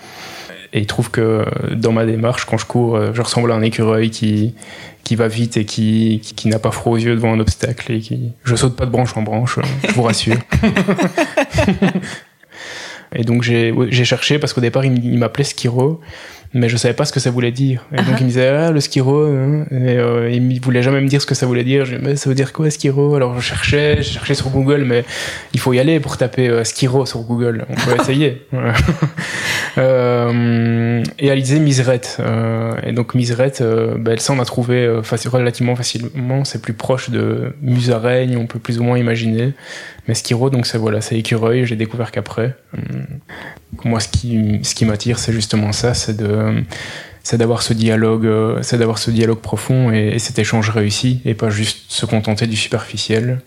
Et 0.73 0.81
il 0.81 0.87
trouve 0.87 1.11
que 1.11 1.47
dans 1.73 1.93
ma 1.93 2.05
démarche, 2.05 2.45
quand 2.45 2.59
je 2.59 2.67
cours, 2.67 3.01
je 3.15 3.23
ressemble 3.23 3.51
à 3.53 3.55
un 3.55 3.63
écureuil 3.63 4.11
qui, 4.11 4.55
qui 5.03 5.17
va 5.17 5.27
vite 5.27 5.57
et 5.57 5.65
qui, 5.65 6.21
qui, 6.37 6.49
n'a 6.49 6.59
pas 6.59 6.73
froid 6.73 6.93
aux 6.93 6.99
yeux 6.99 7.15
devant 7.15 7.33
un 7.33 7.41
obstacle. 7.41 7.91
Et 7.91 8.01
qui... 8.01 8.33
Je 8.45 8.55
saute 8.55 8.77
pas 8.77 8.85
de 8.85 8.91
branche 8.91 9.17
en 9.17 9.23
branche, 9.23 9.59
je 9.89 9.95
vous 9.95 10.03
rassure. 10.03 10.37
et 13.15 13.25
donc 13.25 13.45
j'ai 13.45 14.05
cherché, 14.05 14.39
parce 14.39 14.53
qu'au 14.53 14.61
départ 14.61 14.85
il 14.85 15.19
m'appelait 15.19 15.45
Skiro 15.45 16.03
mais 16.55 16.69
je 16.69 16.77
savais 16.77 16.95
pas 16.95 17.05
ce 17.05 17.13
que 17.13 17.21
ça 17.21 17.31
voulait 17.31 17.53
dire. 17.53 17.87
Et 17.93 17.97
donc 17.97 18.07
uh-huh. 18.07 18.17
il 18.21 18.25
me 18.25 18.29
disait 18.29 18.49
ah 18.49 18.71
le 18.71 18.81
skiro, 18.81 19.27
hein. 19.27 19.67
et 19.71 19.99
euh, 19.99 20.31
il 20.31 20.61
voulait 20.61 20.83
jamais 20.83 21.01
me 21.01 21.09
dire 21.09 21.21
ce 21.21 21.27
que 21.27 21.35
ça 21.35 21.47
voulait 21.47 21.65
dire. 21.65 21.85
Je 21.85 21.97
mais 21.97 22.17
ça 22.17 22.29
veut 22.29 22.35
dire 22.35 22.53
quoi 22.53 22.71
skiro? 22.71 23.15
Alors 23.15 23.35
je 23.35 23.41
cherchais, 23.41 23.99
je 23.99 24.11
cherchais 24.11 24.35
sur 24.35 24.51
Google, 24.51 24.85
mais 24.85 25.05
il 25.55 25.61
faut 25.61 25.73
y 25.73 25.79
aller 25.79 26.01
pour 26.01 26.17
taper 26.17 26.49
euh, 26.49 26.65
skiro 26.65 27.07
sur 27.07 27.21
Google. 27.21 27.67
On 27.69 27.75
peut 27.75 28.01
essayer. 28.01 28.47
euh, 29.79 31.03
et 31.19 31.27
elle 31.27 31.41
disait 31.41 31.59
miserette. 31.59 32.19
Euh, 32.21 32.75
et 32.83 32.93
donc 32.93 33.15
miserette, 33.15 33.61
euh, 33.61 33.97
ben, 33.99 34.13
elle 34.13 34.21
s'en 34.21 34.39
a 34.39 34.45
trouvé 34.45 34.85
euh, 34.85 35.03
relativement 35.27 35.77
facilement. 35.77 36.45
C'est 36.45 36.63
plus 36.63 36.73
proche 36.73 37.11
de 37.11 37.55
musaraigne, 37.63 38.37
on 38.37 38.47
peut 38.47 38.59
plus 38.59 38.79
ou 38.79 38.85
moins 38.85 38.99
imaginer. 38.99 39.53
Mais 40.07 40.15
skiro, 40.15 40.51
donc 40.51 40.67
c'est 40.67 40.79
voilà, 40.79 41.01
c'est 41.01 41.19
écureuil. 41.19 41.67
J'ai 41.67 41.77
découvert 41.77 42.11
qu'après. 42.11 42.57
Hum, 42.77 43.07
moi, 43.85 44.01
ce 44.01 44.09
qui, 44.09 44.61
ce 44.63 44.75
qui 44.75 44.85
m'attire, 44.85 45.19
c'est 45.19 45.33
justement 45.33 45.73
ça, 45.73 45.95
c'est 45.95 46.17
de, 46.17 46.38
c'est 47.29 47.37
d'avoir 47.37 47.61
ce 47.61 47.75
dialogue, 47.75 48.25
euh, 48.25 48.59
c'est 48.63 48.79
d'avoir 48.79 48.97
ce 48.97 49.11
dialogue 49.11 49.41
profond 49.41 49.93
et, 49.93 50.19
cet 50.19 50.39
échange 50.39 50.71
réussi, 50.71 51.21
et 51.27 51.35
pas 51.35 51.51
juste 51.51 51.81
se 51.89 52.07
contenter 52.07 52.47
du 52.47 52.57
superficiel. 52.57 53.41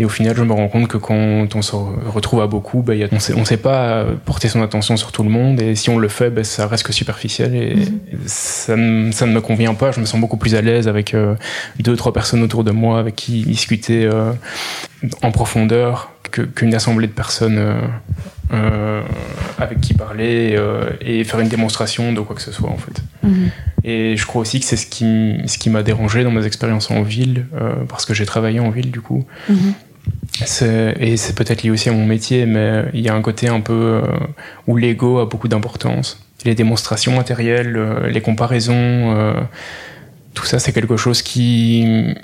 Et 0.00 0.04
au 0.04 0.08
final, 0.08 0.34
je 0.36 0.42
me 0.42 0.52
rends 0.52 0.66
compte 0.66 0.88
que 0.88 0.96
quand 0.96 1.54
on 1.54 1.62
se 1.62 1.76
retrouve 1.76 2.40
à 2.40 2.48
beaucoup, 2.48 2.82
bah, 2.82 2.94
on 3.12 3.20
sait, 3.20 3.34
on 3.34 3.44
sait 3.44 3.56
pas 3.56 4.04
porter 4.24 4.48
son 4.48 4.62
attention 4.62 4.96
sur 4.96 5.12
tout 5.12 5.22
le 5.22 5.28
monde, 5.28 5.60
et 5.60 5.76
si 5.76 5.90
on 5.90 5.98
le 5.98 6.08
fait, 6.08 6.30
bah, 6.30 6.42
ça 6.42 6.66
reste 6.66 6.82
que 6.84 6.92
superficiel, 6.92 7.54
et, 7.54 7.76
mhm. 7.76 8.00
ça, 8.26 8.76
ne, 8.76 9.12
ça, 9.12 9.26
ne 9.26 9.32
me 9.32 9.40
convient 9.40 9.74
pas. 9.74 9.92
Je 9.92 10.00
me 10.00 10.06
sens 10.06 10.20
beaucoup 10.20 10.36
plus 10.36 10.56
à 10.56 10.60
l'aise 10.60 10.88
avec 10.88 11.14
euh, 11.14 11.36
deux, 11.78 11.94
trois 11.94 12.12
personnes 12.12 12.42
autour 12.42 12.64
de 12.64 12.72
moi 12.72 12.98
avec 12.98 13.14
qui 13.14 13.42
discuter 13.42 14.06
euh, 14.06 14.32
en 15.22 15.30
profondeur 15.30 16.10
qu'une 16.32 16.74
assemblée 16.74 17.06
de 17.06 17.12
personnes 17.12 17.58
euh, 17.58 17.80
avec 19.60 19.80
qui 19.80 19.94
parler 19.94 20.54
euh, 20.56 20.90
et 21.00 21.24
faire 21.24 21.40
une 21.40 21.48
démonstration 21.48 22.12
de 22.12 22.20
quoi 22.20 22.34
que 22.34 22.42
ce 22.42 22.52
soit 22.52 22.70
en 22.70 22.78
fait. 22.78 23.02
Mhm. 23.22 23.50
Et 23.84 24.16
je 24.16 24.26
crois 24.26 24.42
aussi 24.42 24.60
que 24.60 24.66
c'est 24.66 24.76
ce 24.76 24.86
qui, 24.86 25.36
ce 25.46 25.58
qui 25.58 25.70
m'a 25.70 25.82
dérangé 25.82 26.24
dans 26.24 26.30
mes 26.30 26.46
expériences 26.46 26.90
en 26.90 27.02
ville, 27.02 27.46
euh, 27.54 27.74
parce 27.88 28.06
que 28.06 28.14
j'ai 28.14 28.26
travaillé 28.26 28.60
en 28.60 28.70
ville 28.70 28.90
du 28.90 29.00
coup. 29.00 29.24
Mhm. 29.48 29.74
Et 31.00 31.16
c'est 31.16 31.34
peut-être 31.34 31.62
lié 31.62 31.70
aussi 31.70 31.90
à 31.90 31.92
mon 31.92 32.06
métier, 32.06 32.46
mais 32.46 32.84
il 32.94 33.00
y 33.00 33.08
a 33.08 33.14
un 33.14 33.20
côté 33.20 33.48
un 33.48 33.60
peu 33.60 34.00
où 34.66 34.76
l'ego 34.76 35.18
a 35.18 35.26
beaucoup 35.26 35.48
d'importance. 35.48 36.24
Les 36.46 36.54
démonstrations 36.54 37.14
matérielles, 37.14 37.78
les 38.08 38.20
comparaisons, 38.22 39.34
tout 40.32 40.46
ça 40.46 40.58
c'est 40.58 40.72
quelque 40.72 40.96
chose 40.96 41.20
qui, 41.20 42.14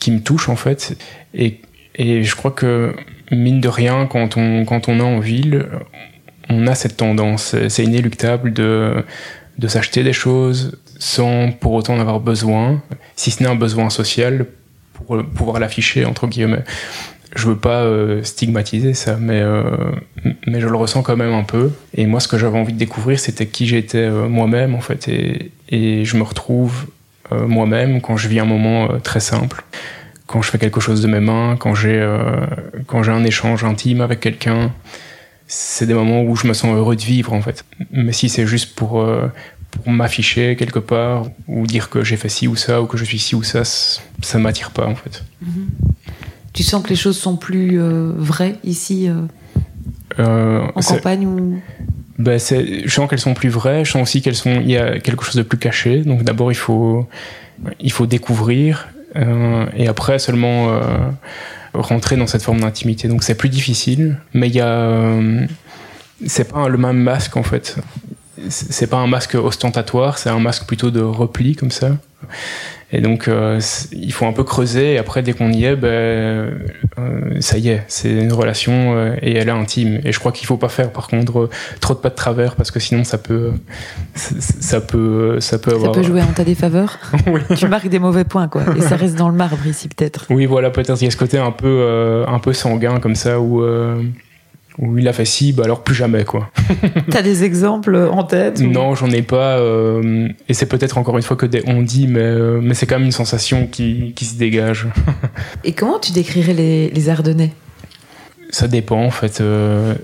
qui 0.00 0.10
me 0.10 0.20
touche 0.20 0.48
en 0.48 0.56
fait. 0.56 0.96
Et, 1.32 1.60
et 1.94 2.22
je 2.22 2.36
crois 2.36 2.50
que 2.50 2.94
mine 3.30 3.60
de 3.60 3.68
rien, 3.68 4.06
quand 4.06 4.36
on, 4.36 4.64
quand 4.64 4.88
on 4.88 4.98
est 4.98 5.02
en 5.02 5.20
ville, 5.20 5.66
on 6.48 6.66
a 6.66 6.74
cette 6.74 6.96
tendance, 6.96 7.54
c'est 7.68 7.84
inéluctable 7.84 8.52
de, 8.52 9.04
de 9.58 9.68
s'acheter 9.68 10.02
des 10.02 10.12
choses 10.12 10.78
sans 10.98 11.50
pour 11.52 11.72
autant 11.72 11.94
en 11.94 12.00
avoir 12.00 12.20
besoin, 12.20 12.82
si 13.16 13.30
ce 13.30 13.42
n'est 13.42 13.48
un 13.48 13.54
besoin 13.54 13.90
social 13.90 14.46
pour 14.92 15.24
pouvoir 15.24 15.58
l'afficher, 15.58 16.04
entre 16.04 16.26
guillemets. 16.26 16.64
Je 17.34 17.46
veux 17.46 17.56
pas 17.56 17.82
euh, 17.82 18.24
stigmatiser 18.24 18.92
ça, 18.92 19.16
mais, 19.16 19.40
euh, 19.40 19.62
mais 20.46 20.60
je 20.60 20.66
le 20.66 20.76
ressens 20.76 21.02
quand 21.02 21.16
même 21.16 21.32
un 21.32 21.44
peu. 21.44 21.70
Et 21.94 22.06
moi, 22.06 22.18
ce 22.20 22.26
que 22.26 22.36
j'avais 22.36 22.58
envie 22.58 22.72
de 22.72 22.78
découvrir, 22.78 23.20
c'était 23.20 23.46
qui 23.46 23.66
j'étais 23.66 23.98
euh, 23.98 24.28
moi-même, 24.28 24.74
en 24.74 24.80
fait. 24.80 25.08
Et, 25.08 25.52
et 25.68 26.04
je 26.04 26.16
me 26.16 26.22
retrouve 26.22 26.86
moi-même 27.46 28.00
quand 28.00 28.16
je 28.16 28.26
vis 28.26 28.40
un 28.40 28.44
moment 28.44 28.88
très 29.04 29.20
simple 29.20 29.62
quand 30.30 30.42
je 30.42 30.50
fais 30.52 30.58
quelque 30.58 30.78
chose 30.78 31.02
de 31.02 31.08
mes 31.08 31.18
mains, 31.18 31.56
quand 31.58 31.74
j'ai 31.74 31.98
euh, 32.00 32.46
quand 32.86 33.02
j'ai 33.02 33.10
un 33.10 33.24
échange 33.24 33.64
intime 33.64 34.00
avec 34.00 34.20
quelqu'un, 34.20 34.70
c'est 35.48 35.86
des 35.86 35.94
moments 35.94 36.22
où 36.22 36.36
je 36.36 36.46
me 36.46 36.52
sens 36.52 36.72
heureux 36.72 36.94
de 36.94 37.02
vivre 37.02 37.32
en 37.32 37.42
fait. 37.42 37.64
Mais 37.90 38.12
si 38.12 38.28
c'est 38.28 38.46
juste 38.46 38.76
pour 38.76 39.00
euh, 39.00 39.26
pour 39.72 39.90
m'afficher 39.90 40.54
quelque 40.54 40.78
part 40.78 41.26
ou 41.48 41.66
dire 41.66 41.90
que 41.90 42.04
j'ai 42.04 42.16
fait 42.16 42.28
ci 42.28 42.46
ou 42.46 42.54
ça 42.54 42.80
ou 42.80 42.86
que 42.86 42.96
je 42.96 43.04
suis 43.04 43.18
ci 43.18 43.34
ou 43.34 43.42
ça, 43.42 43.64
ça 43.64 44.38
m'attire 44.38 44.70
pas 44.70 44.86
en 44.86 44.94
fait. 44.94 45.24
Mm-hmm. 45.44 46.14
Tu 46.52 46.62
sens 46.62 46.80
que 46.84 46.90
les 46.90 46.96
choses 46.96 47.18
sont 47.18 47.36
plus 47.36 47.80
euh, 47.80 48.12
vraies 48.14 48.54
ici 48.62 49.08
en 50.16 50.80
campagne 50.80 51.26
ou? 51.26 51.60
Ben 52.18 52.38
je 52.38 52.88
sens 52.88 53.10
qu'elles 53.10 53.18
sont 53.18 53.34
plus 53.34 53.48
vraies. 53.48 53.84
Je 53.84 53.90
sens 53.90 54.02
aussi 54.02 54.22
qu'elles 54.22 54.36
sont 54.36 54.60
il 54.60 54.70
y 54.70 54.76
a 54.76 55.00
quelque 55.00 55.24
chose 55.24 55.34
de 55.34 55.42
plus 55.42 55.58
caché. 55.58 56.02
Donc 56.02 56.22
d'abord 56.22 56.52
il 56.52 56.56
faut 56.56 57.08
il 57.80 57.90
faut 57.90 58.06
découvrir 58.06 58.86
euh, 59.16 59.66
et 59.76 59.88
après 59.88 60.18
seulement 60.18 60.70
euh, 60.70 60.80
rentrer 61.74 62.16
dans 62.16 62.26
cette 62.26 62.42
forme 62.42 62.60
d'intimité. 62.60 63.08
Donc 63.08 63.22
c'est 63.22 63.34
plus 63.34 63.48
difficile, 63.48 64.18
mais 64.34 64.48
il 64.48 64.54
y 64.54 64.60
a 64.60 64.68
euh, 64.68 65.46
c'est 66.26 66.50
pas 66.50 66.68
le 66.68 66.78
même 66.78 66.98
masque 66.98 67.36
en 67.36 67.42
fait. 67.42 67.76
C'est 68.48 68.86
pas 68.86 68.98
un 68.98 69.06
masque 69.06 69.34
ostentatoire, 69.34 70.18
c'est 70.18 70.30
un 70.30 70.38
masque 70.38 70.66
plutôt 70.66 70.90
de 70.90 71.00
repli 71.00 71.56
comme 71.56 71.70
ça. 71.70 71.90
et 72.92 73.00
donc, 73.00 73.28
euh, 73.28 73.60
il 73.92 74.12
faut 74.12 74.26
un 74.26 74.32
peu 74.32 74.44
creuser. 74.44 74.94
Et 74.94 74.98
après, 74.98 75.22
dès 75.22 75.32
qu'on 75.32 75.52
y 75.52 75.64
est, 75.64 75.76
ben, 75.76 75.88
euh, 75.88 76.50
ça 77.40 77.58
y 77.58 77.68
est, 77.68 77.84
c'est 77.88 78.10
une 78.10 78.32
relation 78.32 78.94
euh, 78.94 79.16
et 79.22 79.36
elle 79.36 79.48
est 79.48 79.52
intime. 79.52 80.00
Et 80.04 80.12
je 80.12 80.18
crois 80.18 80.32
qu'il 80.32 80.46
faut 80.46 80.56
pas 80.56 80.68
faire, 80.68 80.90
par 80.90 81.08
contre, 81.08 81.48
trop 81.80 81.94
de 81.94 81.98
pas 81.98 82.10
de 82.10 82.14
travers 82.14 82.56
parce 82.56 82.70
que 82.70 82.80
sinon, 82.80 83.04
ça 83.04 83.18
peut, 83.18 83.52
ça 84.14 84.80
peut, 84.80 85.40
ça 85.40 85.58
peut 85.58 85.72
avoir. 85.72 85.94
Ça 85.94 86.00
peut 86.00 86.06
jouer 86.06 86.22
en 86.22 86.32
ta 86.32 86.44
défaveur. 86.44 86.98
oui. 87.26 87.40
Tu 87.56 87.68
marques 87.68 87.88
des 87.88 87.98
mauvais 87.98 88.24
points, 88.24 88.48
quoi. 88.48 88.62
Et 88.76 88.80
ça 88.80 88.96
reste 88.96 89.16
dans 89.16 89.28
le 89.28 89.36
marbre 89.36 89.66
ici, 89.66 89.88
peut-être. 89.88 90.26
Oui, 90.30 90.46
voilà, 90.46 90.70
peut-être 90.70 91.00
il 91.00 91.04
y 91.04 91.08
a 91.08 91.10
ce 91.10 91.16
côté 91.16 91.38
un 91.38 91.52
peu, 91.52 92.24
un 92.26 92.38
peu 92.38 92.52
sanguin 92.52 93.00
comme 93.00 93.16
ça 93.16 93.40
où 93.40 93.62
où 94.78 94.98
il 94.98 95.08
a 95.08 95.12
fait 95.12 95.24
si, 95.24 95.52
bah 95.52 95.64
alors 95.64 95.82
plus 95.82 95.94
jamais 95.94 96.24
quoi. 96.24 96.50
T'as 97.10 97.22
des 97.22 97.44
exemples 97.44 97.96
en 97.96 98.22
tête 98.22 98.60
Non, 98.60 98.94
j'en 98.94 99.10
ai 99.10 99.22
pas. 99.22 99.58
Euh, 99.58 100.28
et 100.48 100.54
c'est 100.54 100.66
peut-être 100.66 100.98
encore 100.98 101.16
une 101.16 101.22
fois 101.22 101.36
que 101.36 101.46
des 101.46 101.62
on 101.66 101.82
dit, 101.82 102.06
mais, 102.06 102.20
euh, 102.20 102.60
mais 102.62 102.74
c'est 102.74 102.86
quand 102.86 102.96
même 102.96 103.06
une 103.06 103.12
sensation 103.12 103.66
qui, 103.66 104.12
qui 104.14 104.24
se 104.24 104.36
dégage. 104.36 104.86
et 105.64 105.72
comment 105.72 105.98
tu 105.98 106.12
décrirais 106.12 106.54
les, 106.54 106.90
les 106.90 107.08
Ardennais? 107.08 107.52
Ça 108.50 108.68
dépend 108.68 109.04
en 109.04 109.10
fait. 109.10 109.40
Euh, 109.40 109.94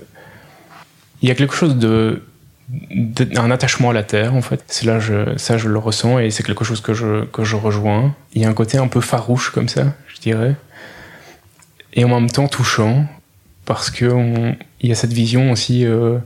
il 1.21 1.29
y 1.29 1.31
a 1.31 1.35
quelque 1.35 1.55
chose 1.55 1.77
de, 1.77 2.21
un 3.35 3.49
attachement 3.49 3.89
à 3.89 3.93
la 3.93 4.03
terre 4.03 4.35
en 4.35 4.41
fait. 4.41 4.63
C'est 4.67 4.85
là 4.85 4.99
je, 4.99 5.37
ça 5.37 5.57
je 5.57 5.69
le 5.69 5.79
ressens 5.79 6.19
et 6.19 6.29
c'est 6.29 6.43
quelque 6.43 6.65
chose 6.65 6.81
que 6.81 6.93
je 6.93 7.25
que 7.25 7.43
je 7.43 7.55
rejoins. 7.55 8.13
Il 8.33 8.41
y 8.41 8.45
a 8.45 8.49
un 8.49 8.53
côté 8.53 8.77
un 8.77 8.87
peu 8.87 9.01
farouche 9.01 9.49
comme 9.49 9.69
ça, 9.69 9.93
je 10.07 10.19
dirais, 10.19 10.55
et 11.93 12.03
en 12.03 12.09
même 12.09 12.29
temps 12.29 12.47
touchant 12.47 13.07
parce 13.67 13.91
qu'il 13.91 14.55
y 14.81 14.91
a 14.91 14.95
cette 14.95 15.13
vision 15.13 15.51
aussi, 15.51 15.85
euh, 15.85 16.17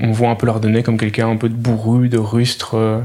on 0.00 0.12
voit 0.12 0.30
un 0.30 0.36
peu 0.36 0.46
l'Ardennais 0.46 0.84
comme 0.84 0.96
quelqu'un 0.96 1.28
un 1.28 1.36
peu 1.36 1.48
de 1.48 1.54
bourru, 1.54 2.08
de 2.08 2.16
rustre, 2.16 2.76
euh, 2.76 3.00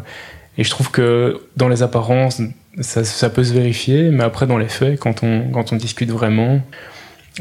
et 0.57 0.63
je 0.63 0.69
trouve 0.69 0.91
que 0.91 1.41
dans 1.57 1.67
les 1.67 1.81
apparences, 1.81 2.41
ça, 2.79 3.29
peut 3.29 3.43
se 3.43 3.53
vérifier, 3.53 4.11
mais 4.11 4.23
après 4.23 4.45
dans 4.45 4.59
les 4.59 4.69
faits, 4.69 4.99
quand 4.99 5.23
on, 5.23 5.75
discute 5.75 6.11
vraiment, 6.11 6.61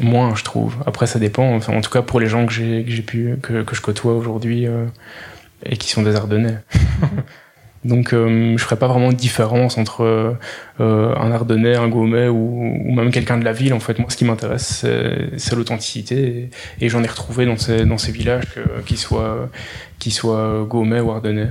moins 0.01 0.33
je 0.35 0.43
trouve. 0.43 0.75
Après 0.87 1.05
ça 1.05 1.19
dépend, 1.19 1.55
enfin, 1.55 1.77
en 1.77 1.81
tout 1.81 1.91
cas 1.91 2.01
pour 2.01 2.19
les 2.19 2.27
gens 2.27 2.47
que 2.47 2.51
j'ai 2.51 3.01
pu 3.03 3.35
que, 3.41 3.61
que, 3.61 3.75
je 3.75 3.81
côtoie 3.81 4.15
aujourd'hui 4.15 4.65
euh, 4.65 4.85
et 5.63 5.77
qui 5.77 5.89
sont 5.89 6.01
des 6.01 6.15
Ardennais. 6.15 6.57
Donc 7.83 8.13
euh, 8.13 8.55
je 8.57 8.63
ferais 8.63 8.75
pas 8.77 8.87
vraiment 8.87 9.09
de 9.09 9.15
différence 9.15 9.77
entre 9.77 10.03
euh, 10.79 11.15
un 11.15 11.31
Ardennais, 11.31 11.75
un 11.75 11.87
Gaumet 11.87 12.27
ou, 12.27 12.93
même 12.93 13.11
quelqu'un 13.11 13.37
de 13.37 13.45
la 13.45 13.53
ville. 13.53 13.73
En 13.73 13.79
fait, 13.79 13.97
moi, 13.97 14.09
ce 14.09 14.17
qui 14.17 14.25
m'intéresse, 14.25 14.85
c'est 15.37 15.55
l'authenticité, 15.55 16.49
et, 16.79 16.89
j'en 16.89 17.03
ai 17.03 17.07
retrouvé 17.07 17.45
dans 17.45 17.57
ces, 17.57 17.85
dans 17.85 17.95
villages, 17.95 18.45
qu'ils 18.85 18.97
soient, 18.97 19.49
qu 19.99 20.11
soient 20.11 20.63
ou 21.01 21.11
Ardennais. 21.11 21.49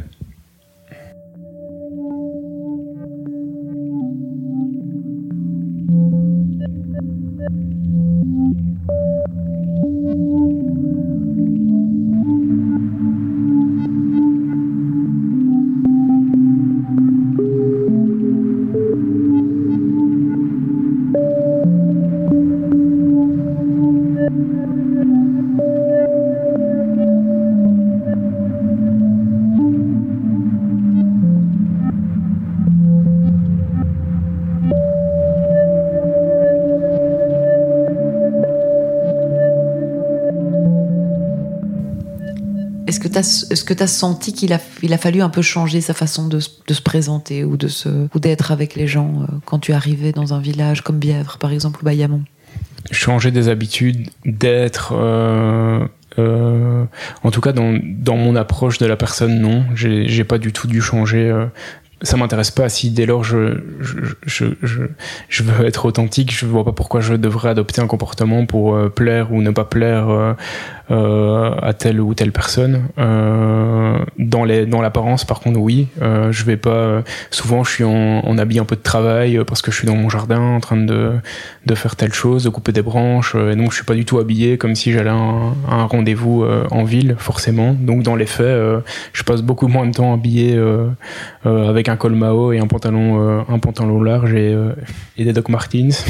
Est-ce 43.17 43.65
que 43.65 43.75
tu 43.75 43.83
as 43.83 43.87
senti 43.87 44.33
qu'il 44.33 44.53
a, 44.53 44.99
fallu 44.99 45.23
un 45.23 45.29
peu 45.29 45.43
changer 45.43 45.81
sa 45.81 45.95
façon 45.95 46.29
de, 46.29 46.41
se 46.41 46.83
présenter 46.83 47.45
ou, 47.45 47.57
d'être 47.57 48.53
avec 48.53 48.75
les 48.75 48.87
gens 48.87 49.23
euh, 49.23 49.27
quand 49.45 49.59
tu 49.59 49.73
arrivais 49.73 50.13
dans 50.13 50.35
un 50.35 50.41
village 50.41 50.83
comme 50.83 50.99
Bièvre, 50.99 51.39
par 51.39 51.53
exemple, 51.53 51.81
ou 51.83 51.85
Bayamon? 51.85 52.23
Changer 52.91 53.31
des 53.31 53.49
habitudes, 53.49 54.09
d'être. 54.25 54.93
Euh, 54.95 55.87
euh, 56.19 56.85
en 57.23 57.31
tout 57.31 57.41
cas, 57.41 57.53
dans, 57.53 58.17
mon 58.17 58.37
approche 58.37 58.79
de 58.79 58.87
la 58.87 58.97
personne, 58.97 59.41
non. 59.41 59.65
J'ai 59.75 60.25
pas 60.25 60.39
du 60.39 60.53
tout 60.53 60.67
dû 60.67 60.81
changer 60.81 61.33
ça 62.03 62.17
m'intéresse 62.17 62.51
pas 62.51 62.69
si 62.69 62.91
dès 62.91 63.05
lors 63.05 63.25
je, 63.25 63.61
je, 63.81 64.47
je, 64.63 64.85
je, 65.29 65.43
veux 65.43 65.67
être 65.67 65.85
authentique, 65.85 66.35
je 66.35 66.47
vois 66.47 66.65
pas 66.65 66.73
pourquoi 66.73 67.01
je 67.01 67.15
devrais 67.15 67.51
adopter 67.51 67.83
un 67.83 67.87
comportement 67.87 68.47
pour 68.47 68.75
euh, 68.75 68.89
plaire 68.89 69.33
ou 69.33 69.43
ne 69.43 69.51
pas 69.51 69.65
plaire 69.65 70.09
euh, 70.09 70.33
euh, 70.91 71.51
à 71.61 71.75
telle 71.75 72.01
ou 72.01 72.15
telle 72.15 72.33
personne. 72.33 72.89
Dans 74.19 74.45
les 74.45 74.67
dans 74.67 74.81
l'apparence, 74.81 75.25
par 75.25 75.41
contre, 75.41 75.61
oui, 75.61 75.89
je 76.01 76.45
vais 76.45 76.57
pas. 76.57 77.03
Souvent, 77.31 77.65
je 77.65 77.71
suis 77.71 77.85
en, 77.85 78.21
en, 78.25 78.39
habit 78.39 78.59
un 78.59 78.65
peu 78.65 78.77
de 78.77 78.83
travail 78.83 79.41
parce 79.47 79.63
que 79.63 79.71
je 79.71 79.77
suis 79.77 79.87
dans 79.87 79.97
mon 79.97 80.09
jardin 80.09 80.41
en 80.41 80.61
train 80.61 80.77
de 80.77 81.13
de 81.67 81.75
faire 81.75 81.97
telle 81.97 82.13
chose, 82.13 82.45
de 82.45 82.49
couper 82.49 82.73
des 82.73 82.83
branches, 82.83 83.35
et 83.35 83.55
donc 83.57 83.71
je 83.71 83.77
suis 83.77 83.85
pas 83.85 83.95
du 83.95 84.05
tout 84.05 84.19
habillé 84.19 84.59
comme 84.59 84.75
si 84.75 84.93
j'allais 84.93 85.11
à 85.11 85.15
un, 85.15 85.55
un 85.69 85.85
rendez-vous 85.85 86.45
en 86.71 86.85
ville, 86.85 87.15
forcément. 87.19 87.75
Donc 87.79 88.03
dans 88.03 88.17
les 88.17 88.27
faits, 88.27 88.83
je 89.13 89.23
passe 89.23 89.43
beaucoup 89.43 89.69
moins 89.69 89.87
de 89.87 89.93
temps 89.93 90.15
habillé 90.15 90.59
avec 91.45 91.90
un 91.91 91.97
col 91.97 92.15
Mao 92.15 92.53
et 92.53 92.59
un 92.59 92.67
pantalon, 92.67 93.21
euh, 93.21 93.43
un 93.49 93.59
pantalon 93.59 94.03
large 94.03 94.33
et, 94.33 94.53
euh, 94.55 94.73
et 95.17 95.25
des 95.25 95.33
Doc 95.33 95.49
Martens. 95.49 96.05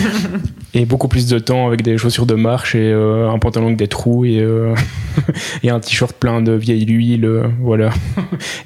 et 0.74 0.84
beaucoup 0.86 1.08
plus 1.08 1.26
de 1.26 1.38
temps 1.38 1.66
avec 1.66 1.82
des 1.82 1.98
chaussures 1.98 2.26
de 2.26 2.34
marche 2.34 2.74
et 2.74 2.92
euh, 2.92 3.30
un 3.30 3.38
pantalon 3.38 3.66
avec 3.66 3.78
des 3.78 3.88
trous 3.88 4.24
et, 4.24 4.46
et 5.62 5.70
un 5.70 5.80
t-shirt 5.80 6.14
plein 6.14 6.40
de 6.40 6.52
vieille 6.52 6.86
huile. 6.86 7.28
voilà. 7.60 7.90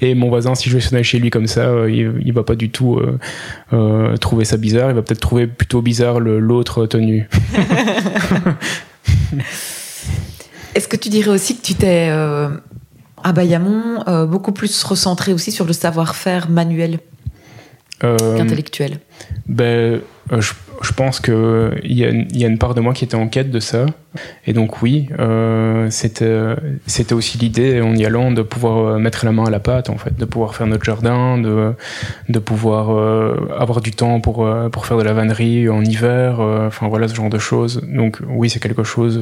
et 0.00 0.14
mon 0.14 0.28
voisin, 0.28 0.54
si 0.54 0.68
je 0.68 0.74
vais 0.74 0.80
sonner 0.80 1.02
chez 1.02 1.18
lui 1.18 1.30
comme 1.30 1.46
ça, 1.46 1.88
il, 1.88 2.12
il 2.24 2.33
va 2.33 2.44
pas 2.44 2.54
du 2.54 2.70
tout 2.70 3.00
trouver 4.20 4.44
ça 4.44 4.57
bizarre. 4.57 4.90
Il 4.90 4.96
va 4.96 5.02
peut-être 5.02 5.20
trouver 5.20 5.46
plutôt 5.46 5.83
bizarre 5.83 6.20
l'autre 6.20 6.87
tenue. 6.87 7.28
Est-ce 10.74 10.88
que 10.88 10.96
tu 10.96 11.09
dirais 11.09 11.30
aussi 11.30 11.57
que 11.57 11.62
tu 11.62 11.74
t'es 11.74 12.11
à 13.24 13.32
Bayamon, 13.32 14.04
euh, 14.06 14.26
beaucoup 14.26 14.52
plus 14.52 14.84
recentré 14.84 15.32
aussi 15.32 15.50
sur 15.50 15.64
le 15.64 15.72
savoir-faire 15.72 16.50
manuel 16.50 16.98
euh, 18.04 18.37
qu'intellectuel 18.37 18.98
ben, 19.46 20.00
euh, 20.32 20.40
je, 20.40 20.92
pense 20.92 21.20
qu'il 21.20 21.80
y, 21.84 22.04
a, 22.04 22.10
y 22.10 22.44
a 22.44 22.48
une 22.48 22.58
part 22.58 22.74
de 22.74 22.82
moi 22.82 22.92
qui 22.92 23.04
était 23.04 23.14
en 23.14 23.28
quête 23.28 23.50
de 23.50 23.60
ça. 23.60 23.87
Et 24.46 24.52
donc 24.52 24.82
oui, 24.82 25.08
c'était 25.90 26.54
c'était 26.87 27.14
aussi 27.14 27.38
l'idée 27.38 27.80
en 27.80 27.94
y 27.96 28.04
allant 28.04 28.30
de 28.30 28.42
pouvoir 28.42 28.98
mettre 28.98 29.24
la 29.24 29.32
main 29.32 29.44
à 29.44 29.50
la 29.50 29.60
pâte, 29.60 29.90
en 29.90 29.96
fait, 29.96 30.16
de 30.16 30.24
pouvoir 30.24 30.54
faire 30.54 30.66
notre 30.66 30.84
jardin, 30.84 31.38
de, 31.38 31.72
de 32.28 32.38
pouvoir 32.38 32.90
avoir 33.58 33.80
du 33.80 33.92
temps 33.92 34.20
pour, 34.20 34.48
pour 34.70 34.87
faire 34.87 34.98
de 34.98 35.02
la 35.02 35.12
vannerie 35.14 35.68
en 35.68 35.82
hiver, 35.82 36.40
enfin 36.40 36.88
voilà 36.88 37.08
ce 37.08 37.14
genre 37.14 37.30
de 37.30 37.38
choses. 37.38 37.82
Donc 37.82 38.18
oui, 38.28 38.50
c'est 38.50 38.60
quelque 38.60 38.84
chose 38.84 39.20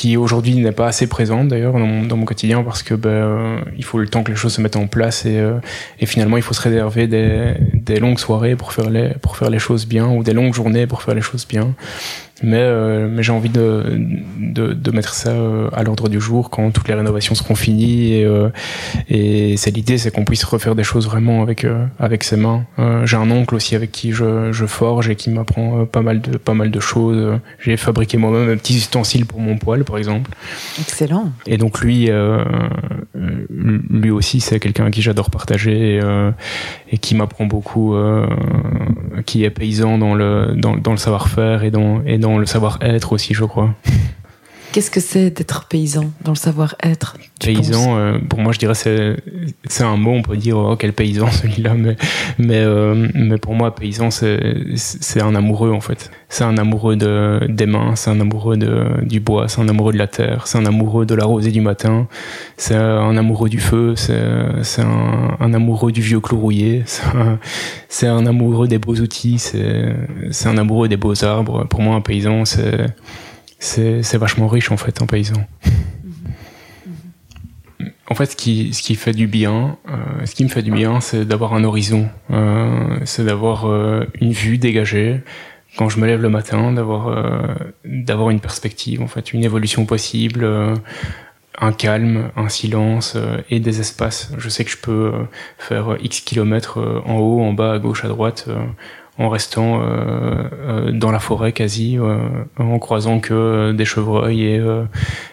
qui 0.00 0.16
aujourd'hui 0.16 0.54
n'est 0.54 0.72
pas 0.72 0.86
assez 0.86 1.06
présente 1.06 1.48
d'ailleurs 1.48 1.74
dans, 1.74 2.16
mon 2.16 2.24
quotidien 2.24 2.62
parce 2.62 2.82
que 2.82 2.94
euh, 3.04 3.60
il 3.76 3.84
faut 3.84 3.98
le 3.98 4.08
temps 4.08 4.22
que 4.22 4.30
les 4.30 4.36
choses 4.36 4.54
se 4.54 4.62
mettent 4.62 4.76
en 4.76 4.86
place 4.86 5.26
et, 5.26 5.36
euh, 5.36 5.58
et 5.98 6.06
finalement 6.06 6.38
il 6.38 6.42
faut 6.42 6.54
se 6.54 6.62
réserver 6.62 7.06
des, 7.06 7.52
des, 7.74 8.00
longues 8.00 8.18
soirées 8.18 8.56
pour 8.56 8.72
faire 8.72 8.88
les 8.88 9.10
pour 9.20 9.36
faire 9.36 9.50
les 9.50 9.58
choses 9.58 9.86
bien 9.86 10.08
ou 10.08 10.22
des 10.22 10.32
longues 10.32 10.54
journées 10.54 10.86
pour 10.86 11.02
faire 11.02 11.14
les 11.14 11.20
choses 11.20 11.46
bien 11.46 11.74
mais, 12.42 12.58
euh, 12.58 13.08
mais 13.10 13.22
j'ai 13.22 13.32
envie 13.32 13.50
de, 13.50 13.84
de, 14.38 14.72
de, 14.72 14.90
mettre 14.92 15.14
ça 15.14 15.30
euh, 15.30 15.68
à 15.72 15.82
l'ordre 15.82 16.08
du 16.08 16.20
jour 16.20 16.48
quand 16.48 16.70
toutes 16.70 16.88
les 16.88 16.94
rénovations 16.94 17.34
seront 17.34 17.54
finies. 17.54 18.14
Et, 18.14 18.24
euh, 18.24 18.48
et 19.08 19.56
c'est 19.56 19.70
l'idée, 19.70 19.98
c'est 19.98 20.10
qu'on 20.10 20.24
puisse 20.24 20.44
refaire 20.44 20.74
des 20.74 20.84
choses 20.84 21.06
vraiment 21.06 21.42
avec, 21.42 21.66
avec 21.98 22.24
ses 22.24 22.36
mains. 22.36 22.64
j'ai 23.04 23.16
un 23.16 23.30
oncle 23.30 23.54
aussi 23.54 23.74
avec 23.74 23.92
qui 23.92 24.12
je, 24.12 24.52
je 24.52 24.66
forge 24.66 25.08
et 25.08 25.16
qui 25.16 25.30
m'apprend 25.30 25.84
pas, 25.84 26.02
mal 26.02 26.20
de, 26.20 26.38
pas 26.38 26.54
mal 26.54 26.70
de 26.70 26.80
choses. 26.80 27.38
J'ai 27.58 27.76
fabriqué 27.76 28.16
moi-même 28.16 28.48
un 28.48 28.56
petit 28.56 28.76
ustensile 28.76 29.26
pour 29.26 29.40
mon 29.40 29.58
poêle, 29.58 29.84
par 29.84 29.98
exemple. 29.98 30.30
Excellent. 30.80 31.32
Et 31.46 31.58
donc 31.58 31.80
lui, 31.80 32.10
lui 33.14 34.10
aussi, 34.10 34.40
c'est 34.40 34.60
quelqu'un 34.60 34.86
à 34.86 34.90
qui 34.90 35.02
j'adore 35.02 35.30
partager 35.30 35.96
et, 35.96 36.00
et 36.90 36.98
qui 36.98 37.14
m'apprend 37.14 37.46
beaucoup, 37.46 37.94
qui 39.26 39.44
est 39.44 39.50
paysan 39.50 39.98
dans 39.98 40.14
le, 40.14 40.54
dans, 40.56 40.76
dans 40.76 40.92
le 40.92 40.96
savoir-faire 40.98 41.64
et 41.64 41.70
dans, 41.70 42.02
et 42.04 42.18
dans 42.18 42.29
le 42.38 42.46
savoir-être 42.46 43.12
aussi, 43.12 43.34
je 43.34 43.44
crois. 43.44 43.74
Qu'est-ce 44.72 44.90
que 44.92 45.00
c'est 45.00 45.30
d'être 45.30 45.66
paysan 45.66 46.12
dans 46.22 46.30
le 46.30 46.36
savoir-être 46.36 47.16
Paysan, 47.40 47.96
euh, 47.98 48.18
pour 48.18 48.38
moi, 48.38 48.52
je 48.52 48.58
dirais 48.58 48.74
c'est 48.74 49.16
c'est 49.64 49.82
un 49.82 49.96
mot. 49.96 50.12
On 50.12 50.22
peut 50.22 50.36
dire 50.36 50.58
oh 50.58 50.76
quel 50.76 50.92
paysan 50.92 51.28
celui-là, 51.30 51.74
mais 51.74 51.96
mais 52.38 52.58
euh, 52.60 53.08
mais 53.14 53.38
pour 53.38 53.54
moi, 53.54 53.74
paysan 53.74 54.10
c'est 54.10 54.38
c'est 54.76 55.22
un 55.22 55.34
amoureux 55.34 55.72
en 55.72 55.80
fait. 55.80 56.10
C'est 56.28 56.44
un 56.44 56.56
amoureux 56.56 56.94
de 56.94 57.40
des 57.48 57.66
mains, 57.66 57.96
c'est 57.96 58.10
un 58.10 58.20
amoureux 58.20 58.56
de 58.56 58.84
du 59.02 59.18
bois, 59.18 59.48
c'est 59.48 59.60
un 59.60 59.68
amoureux 59.68 59.92
de 59.92 59.98
la 59.98 60.06
terre, 60.06 60.46
c'est 60.46 60.58
un 60.58 60.66
amoureux 60.66 61.04
de 61.04 61.14
la 61.16 61.24
rosée 61.24 61.50
du 61.50 61.60
matin, 61.60 62.06
c'est 62.56 62.76
un 62.76 63.16
amoureux 63.16 63.48
du 63.48 63.58
feu, 63.58 63.94
c'est 63.96 64.22
c'est 64.62 64.82
un, 64.82 65.52
amoureux 65.52 65.90
du 65.90 66.00
vieux 66.00 66.20
clou 66.20 66.38
rouillé, 66.38 66.84
c'est 67.88 68.06
un, 68.06 68.16
un 68.16 68.26
amoureux 68.26 68.68
des 68.68 68.78
beaux 68.78 68.94
outils, 68.94 69.40
c'est 69.40 69.96
c'est 70.30 70.48
un 70.48 70.58
amoureux 70.58 70.86
des 70.86 70.96
beaux 70.96 71.24
arbres. 71.24 71.66
Pour 71.66 71.80
moi, 71.80 71.96
un 71.96 72.00
paysan, 72.00 72.44
c'est 72.44 72.86
c'est 73.60 74.16
vachement 74.16 74.48
riche 74.48 74.72
en 74.72 74.76
fait, 74.76 75.00
un 75.02 75.06
paysan. 75.06 75.46
En 78.08 78.14
fait, 78.16 78.26
ce 78.26 78.36
qui, 78.36 78.74
ce 78.74 78.82
qui 78.82 78.96
fait 78.96 79.12
du 79.12 79.28
bien, 79.28 79.78
euh, 79.88 80.26
ce 80.26 80.34
qui 80.34 80.42
me 80.42 80.48
fait 80.48 80.62
du 80.62 80.72
bien, 80.72 81.00
c'est 81.00 81.24
d'avoir 81.24 81.54
un 81.54 81.62
horizon, 81.62 82.08
euh, 82.32 82.98
c'est 83.04 83.24
d'avoir 83.24 83.66
euh, 83.66 84.04
une 84.20 84.32
vue 84.32 84.58
dégagée 84.58 85.20
quand 85.76 85.88
je 85.88 86.00
me 86.00 86.06
lève 86.08 86.20
le 86.20 86.28
matin, 86.28 86.72
d'avoir 86.72 87.16
d'avoir 87.84 88.30
une 88.30 88.40
perspective, 88.40 89.00
en 89.02 89.06
fait, 89.06 89.32
une 89.32 89.44
évolution 89.44 89.86
possible, 89.86 90.44
un 91.60 91.72
calme, 91.72 92.30
un 92.36 92.48
silence 92.48 93.16
et 93.50 93.60
des 93.60 93.80
espaces. 93.80 94.32
Je 94.38 94.48
sais 94.48 94.64
que 94.64 94.70
je 94.70 94.78
peux 94.78 95.12
faire 95.58 95.96
X 96.00 96.20
kilomètres 96.20 96.78
en 97.04 97.18
haut, 97.18 97.42
en 97.42 97.52
bas, 97.52 97.74
à 97.74 97.78
gauche, 97.78 98.04
à 98.04 98.08
droite 98.08 98.48
en 99.20 99.28
restant 99.28 99.82
euh, 99.82 100.48
euh, 100.62 100.92
dans 100.92 101.10
la 101.10 101.18
forêt 101.18 101.52
quasi, 101.52 101.98
euh, 101.98 102.16
en 102.58 102.78
croisant 102.78 103.20
que 103.20 103.72
des 103.72 103.84
chevreuils 103.84 104.44
et 104.44 104.62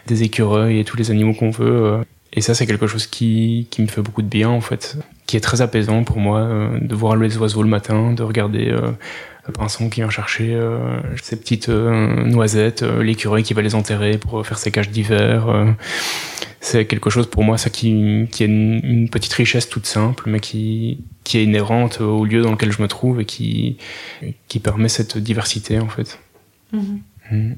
des 0.07 0.23
écureuils 0.23 0.79
et 0.79 0.83
tous 0.83 0.97
les 0.97 1.09
animaux 1.09 1.33
qu'on 1.33 1.51
veut. 1.51 1.99
Et 2.33 2.41
ça, 2.41 2.53
c'est 2.53 2.67
quelque 2.67 2.87
chose 2.87 3.07
qui, 3.07 3.67
qui 3.69 3.81
me 3.81 3.87
fait 3.87 4.01
beaucoup 4.01 4.21
de 4.21 4.27
bien, 4.27 4.49
en 4.49 4.61
fait, 4.61 4.97
qui 5.25 5.37
est 5.37 5.41
très 5.41 5.61
apaisant 5.61 6.03
pour 6.03 6.19
moi, 6.19 6.71
de 6.79 6.95
voir 6.95 7.15
les 7.15 7.37
oiseaux 7.37 7.63
le 7.63 7.69
matin, 7.69 8.13
de 8.13 8.23
regarder 8.23 8.65
le 8.65 9.53
pinson 9.53 9.89
qui 9.89 10.01
vient 10.01 10.09
chercher 10.09 10.53
euh, 10.53 10.99
ses 11.21 11.37
petites 11.37 11.69
noisettes, 11.69 12.83
l'écureuil 12.83 13.43
qui 13.43 13.53
va 13.53 13.61
les 13.61 13.75
enterrer 13.75 14.17
pour 14.17 14.45
faire 14.45 14.57
ses 14.57 14.71
caches 14.71 14.89
d'hiver. 14.89 15.47
c'est 16.59 16.85
quelque 16.85 17.09
chose 17.09 17.27
pour 17.27 17.43
moi, 17.43 17.57
ça 17.57 17.69
qui, 17.69 18.27
qui 18.31 18.43
est 18.43 18.47
une, 18.47 19.09
petite 19.09 19.33
richesse 19.33 19.69
toute 19.69 19.85
simple, 19.85 20.23
mais 20.27 20.41
qui, 20.41 20.99
qui 21.23 21.37
est 21.37 21.45
inhérente 21.45 22.01
au 22.01 22.25
lieu 22.25 22.41
dans 22.41 22.51
lequel 22.51 22.71
je 22.71 22.81
me 22.81 22.87
trouve 22.87 23.21
et 23.21 23.25
qui, 23.25 23.77
qui 24.49 24.59
permet 24.59 24.89
cette 24.89 25.17
diversité 25.17 25.79
en 25.79 25.87
fait. 25.87 26.19
Mhm. 26.73 27.01
Mm. 27.31 27.53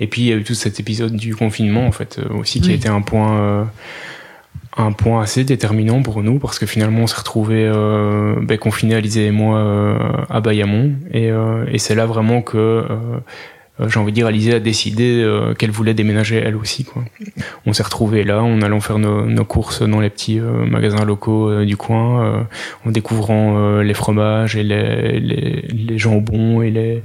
Et 0.00 0.06
puis 0.06 0.22
il 0.22 0.26
y 0.28 0.32
a 0.32 0.36
eu 0.36 0.42
tout 0.42 0.54
cet 0.54 0.80
épisode 0.80 1.14
du 1.14 1.36
confinement 1.36 1.86
en 1.86 1.92
fait 1.92 2.18
euh, 2.18 2.34
aussi 2.34 2.60
qui 2.60 2.70
a 2.70 2.74
été 2.74 2.88
un 2.88 3.02
point 3.02 3.38
euh, 3.38 3.64
un 4.76 4.92
point 4.92 5.22
assez 5.22 5.44
déterminant 5.44 6.02
pour 6.02 6.22
nous 6.22 6.38
parce 6.38 6.58
que 6.58 6.66
finalement 6.66 7.00
on 7.00 7.06
s'est 7.06 7.18
retrouvé 7.18 7.66
euh, 7.66 8.36
ben, 8.40 8.56
confinés 8.56 8.94
Alizé 8.94 9.26
et 9.26 9.30
moi 9.30 9.58
euh, 9.58 9.98
à 10.28 10.40
Bayamon. 10.40 10.94
Et, 11.12 11.30
et 11.68 11.78
c'est 11.78 11.94
là 11.94 12.06
vraiment 12.06 12.42
que 12.42 12.56
euh, 12.56 13.18
j'ai 13.88 13.98
envie 13.98 14.12
de 14.12 14.14
dire, 14.14 14.26
Alizé 14.26 14.54
a 14.54 14.60
décidé 14.60 15.22
euh, 15.22 15.54
qu'elle 15.54 15.70
voulait 15.70 15.94
déménager 15.94 16.36
elle 16.36 16.56
aussi. 16.56 16.84
Quoi. 16.84 17.04
On 17.66 17.72
s'est 17.72 17.82
retrouvés 17.82 18.24
là, 18.24 18.42
en 18.42 18.62
allant 18.62 18.80
faire 18.80 18.98
nos, 18.98 19.26
nos 19.26 19.44
courses 19.44 19.82
dans 19.82 20.00
les 20.00 20.10
petits 20.10 20.38
euh, 20.38 20.66
magasins 20.66 21.04
locaux 21.04 21.64
du 21.64 21.76
coin, 21.76 22.46
en 22.84 22.90
découvrant 22.90 23.80
les 23.80 23.94
fromages 23.94 24.56
et 24.56 24.62
les, 24.62 25.20
les, 25.20 25.64
les, 25.68 25.98
jambons 25.98 26.62
et, 26.62 26.70
les, 26.70 27.02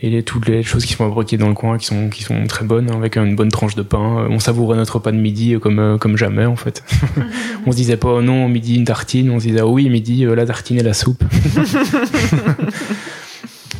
et 0.00 0.10
les, 0.10 0.22
toutes 0.22 0.48
les 0.48 0.62
choses 0.62 0.84
qui 0.84 0.94
sont 0.94 1.08
fabriquées 1.08 1.36
dans 1.36 1.48
le 1.48 1.54
coin, 1.54 1.78
qui 1.78 1.86
sont, 1.86 2.08
qui 2.08 2.22
sont 2.22 2.46
très 2.46 2.64
bonnes, 2.64 2.90
avec 2.90 3.16
une 3.16 3.36
bonne 3.36 3.50
tranche 3.50 3.74
de 3.74 3.82
pain. 3.82 4.26
On 4.30 4.38
savourait 4.38 4.76
notre 4.76 4.96
repas 4.96 5.12
de 5.12 5.18
midi 5.18 5.56
comme, 5.60 5.98
comme 5.98 6.16
jamais, 6.16 6.46
en 6.46 6.56
fait. 6.56 6.82
on 7.66 7.72
se 7.72 7.76
disait 7.76 7.96
pas, 7.96 8.08
oh 8.08 8.22
non, 8.22 8.48
midi 8.48 8.76
une 8.76 8.84
tartine, 8.84 9.30
on 9.30 9.40
se 9.40 9.46
disait, 9.46 9.60
ah 9.60 9.66
oui, 9.66 9.88
midi 9.88 10.24
la 10.24 10.46
tartine 10.46 10.78
et 10.78 10.82
la 10.82 10.94
soupe. 10.94 11.22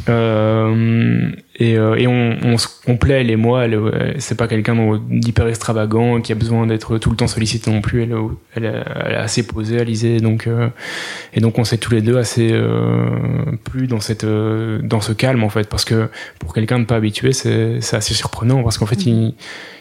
Euh, 0.09 1.31
et, 1.57 1.77
euh, 1.77 2.37
on, 2.43 2.57
se 2.59 2.69
complaît, 2.85 3.21
elle 3.21 3.31
et 3.31 3.37
moi. 3.37 3.65
Elle, 3.65 4.15
c'est 4.19 4.37
pas 4.37 4.47
quelqu'un 4.47 5.01
d'hyper 5.09 5.49
extravagant 5.49 6.21
qui 6.21 6.33
a 6.33 6.35
besoin 6.35 6.67
d'être 6.67 6.99
tout 6.99 7.11
le 7.11 7.17
temps 7.17 7.27
sollicité 7.27 7.71
non 7.71 7.81
plus. 7.81 8.09
Elle, 8.55 8.65
est 8.65 9.17
assez 9.17 9.47
posée, 9.47 9.81
Alizée. 9.81 10.21
Donc, 10.21 10.47
euh, 10.47 10.69
et 11.35 11.41
donc 11.41 11.59
on 11.59 11.65
s'est 11.65 11.79
tous 11.79 11.93
les 11.93 12.01
deux 12.01 12.17
assez 12.17 12.51
euh, 12.53 13.09
plus 13.65 13.87
dans 13.87 14.01
cette, 14.01 14.25
dans 14.25 15.01
ce 15.01 15.13
calme 15.13 15.43
en 15.43 15.49
fait, 15.49 15.69
parce 15.69 15.85
que 15.85 16.09
pour 16.39 16.55
quelqu'un 16.55 16.79
de 16.79 16.85
pas 16.85 16.97
habitué, 16.97 17.33
c'est, 17.33 17.79
assez 17.93 18.15
surprenant 18.15 18.63
parce 18.63 18.79
qu'en 18.79 18.87
fait, 18.87 19.05
mm. 19.07 19.09
il 19.09 19.35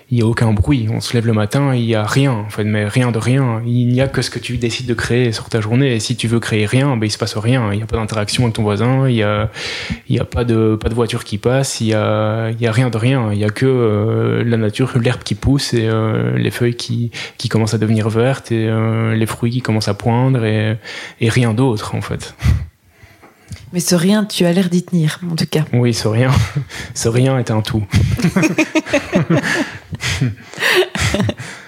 il 0.10 0.20
y 0.20 0.22
a 0.22 0.26
aucun 0.26 0.54
bruit. 0.54 0.88
On 0.90 1.02
se 1.02 1.14
lève 1.14 1.28
le 1.28 1.34
matin, 1.34 1.76
il 1.76 1.84
y 1.84 1.96
a 1.96 2.04
rien, 2.04 2.32
en 2.32 2.50
fait, 2.50 2.64
mais 2.64 2.88
rien 2.88 3.12
de 3.12 3.18
rien. 3.18 3.62
Il 3.66 3.88
n'y 3.88 4.00
a 4.00 4.08
que 4.08 4.22
ce 4.22 4.30
que 4.30 4.40
tu 4.40 4.58
décides 4.58 4.88
de 4.88 4.94
créer 4.94 5.32
sur 5.34 5.50
ta 5.50 5.60
journée. 5.60 5.96
Et 5.96 6.00
si 6.00 6.16
tu 6.16 6.28
veux 6.28 6.40
créer 6.40 6.66
rien, 6.66 6.96
ben 6.96 7.06
il 7.06 7.12
se 7.12 7.18
passe 7.18 7.36
rien. 7.36 7.74
Il 7.74 7.78
n'y 7.78 7.84
a 7.84 7.86
pas 7.86 7.98
d'interaction 7.98 8.44
avec 8.44 8.56
ton 8.56 8.64
voisin. 8.64 9.10
Il 9.10 9.16
y 9.16 9.24
a, 9.24 9.50
il 10.08 10.16
y 10.16 10.20
a 10.20 10.26
pas 10.26 10.46
de, 10.46 10.78
pas 10.82 10.88
de 10.88 10.94
voiture 10.94 11.26
qui 11.26 11.38
passe. 11.38 11.82
Il 11.82 11.88
y 11.88 11.94
a, 11.94 12.52
il 12.52 12.62
y 12.62 12.68
a 12.68 12.72
rien 12.72 12.90
de 12.90 12.98
rien. 12.98 13.34
Il 13.34 13.40
y 13.40 13.44
a 13.44 13.50
que 13.50 13.66
euh, 13.66 14.44
la 14.46 14.58
nature, 14.58 14.98
l'herbe 14.98 15.24
qui 15.24 15.36
pousse 15.36 15.74
et 15.74 15.88
euh, 15.88 16.38
les 16.38 16.52
feuilles 16.52 16.76
qui, 16.76 17.12
qui 17.38 17.50
commencent 17.50 17.74
à 17.74 17.78
devenir 17.78 18.10
vertes 18.10 18.52
et 18.52 18.68
euh, 18.70 19.14
les 19.14 19.26
fruits 19.26 19.52
qui 19.52 19.62
commencent 19.62 19.90
à 19.90 19.94
poindre 19.94 20.46
et, 20.46 20.78
et 21.20 21.30
rien 21.30 21.54
d'autre, 21.54 21.96
en 21.96 22.02
fait. 22.02 22.34
Mais 23.74 23.80
ce 23.80 23.96
rien, 23.96 24.24
tu 24.26 24.46
as 24.46 24.54
l'air 24.54 24.70
d'y 24.70 24.84
tenir, 24.84 25.20
en 25.30 25.36
tout 25.36 25.46
cas. 25.46 25.66
Oui, 25.74 25.94
ce 25.94 26.08
rien, 26.08 26.32
ce 26.94 27.10
rien 27.10 27.38
est 27.38 27.52
un 27.52 27.62
tout. 27.62 27.84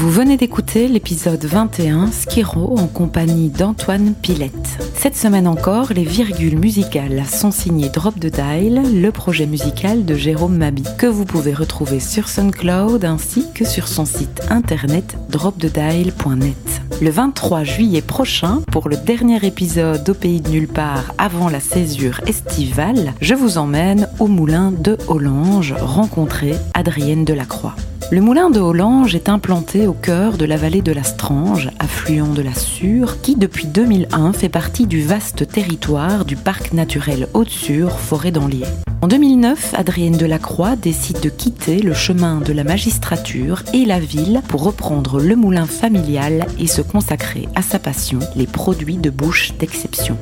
Vous 0.00 0.10
venez 0.10 0.38
d'écouter 0.38 0.88
l'épisode 0.88 1.44
21 1.44 2.10
Skiro 2.10 2.78
en 2.78 2.86
compagnie 2.86 3.50
d'Antoine 3.50 4.14
Pilette. 4.14 4.78
Cette 4.94 5.14
semaine 5.14 5.46
encore, 5.46 5.92
les 5.92 6.04
virgules 6.04 6.56
musicales 6.56 7.26
sont 7.26 7.50
signées 7.50 7.90
Drop 7.90 8.14
the 8.18 8.32
Dial, 8.32 8.80
le 8.94 9.10
projet 9.10 9.44
musical 9.44 10.06
de 10.06 10.14
Jérôme 10.14 10.56
Mabi, 10.56 10.84
que 10.96 11.06
vous 11.06 11.26
pouvez 11.26 11.52
retrouver 11.52 12.00
sur 12.00 12.28
SoundCloud 12.28 13.04
ainsi 13.04 13.44
que 13.54 13.66
sur 13.66 13.88
son 13.88 14.06
site 14.06 14.40
internet 14.48 15.18
dropthedial.net. 15.28 16.80
Le 17.02 17.10
23 17.10 17.64
juillet 17.64 18.00
prochain, 18.00 18.62
pour 18.72 18.88
le 18.88 18.96
dernier 18.96 19.44
épisode 19.44 20.08
au 20.08 20.14
pays 20.14 20.40
de 20.40 20.48
nulle 20.48 20.68
part 20.68 21.12
avant 21.18 21.50
la 21.50 21.60
césure 21.60 22.22
estivale, 22.26 23.12
je 23.20 23.34
vous 23.34 23.58
emmène 23.58 24.08
au 24.18 24.28
moulin 24.28 24.72
de 24.72 24.96
Hollange 25.08 25.74
rencontrer 25.78 26.54
Adrienne 26.72 27.26
Delacroix. 27.26 27.76
Le 28.12 28.20
moulin 28.20 28.50
de 28.50 28.58
Hollange 28.58 29.14
est 29.14 29.28
implanté 29.28 29.86
au 29.86 29.92
cœur 29.92 30.36
de 30.36 30.44
la 30.44 30.56
vallée 30.56 30.82
de 30.82 30.90
la 30.90 31.04
Strange, 31.04 31.70
affluent 31.78 32.34
de 32.34 32.42
la 32.42 32.54
Sûre, 32.54 33.20
qui 33.20 33.36
depuis 33.36 33.68
2001 33.68 34.32
fait 34.32 34.48
partie 34.48 34.88
du 34.88 35.00
vaste 35.00 35.46
territoire 35.46 36.24
du 36.24 36.34
parc 36.34 36.72
naturel 36.72 37.28
Haute-Sûre, 37.34 38.00
forêt 38.00 38.32
d'Anlier. 38.32 38.66
En 39.00 39.06
2009, 39.06 39.74
Adrienne 39.74 40.16
Delacroix 40.16 40.74
décide 40.74 41.20
de 41.20 41.28
quitter 41.28 41.78
le 41.78 41.94
chemin 41.94 42.40
de 42.40 42.52
la 42.52 42.64
magistrature 42.64 43.62
et 43.72 43.84
la 43.84 44.00
ville 44.00 44.42
pour 44.48 44.64
reprendre 44.64 45.20
le 45.20 45.36
moulin 45.36 45.66
familial 45.66 46.48
et 46.58 46.66
se 46.66 46.82
consacrer 46.82 47.48
à 47.54 47.62
sa 47.62 47.78
passion, 47.78 48.18
les 48.34 48.48
produits 48.48 48.98
de 48.98 49.10
bouche 49.10 49.52
d'exception. 49.56 50.18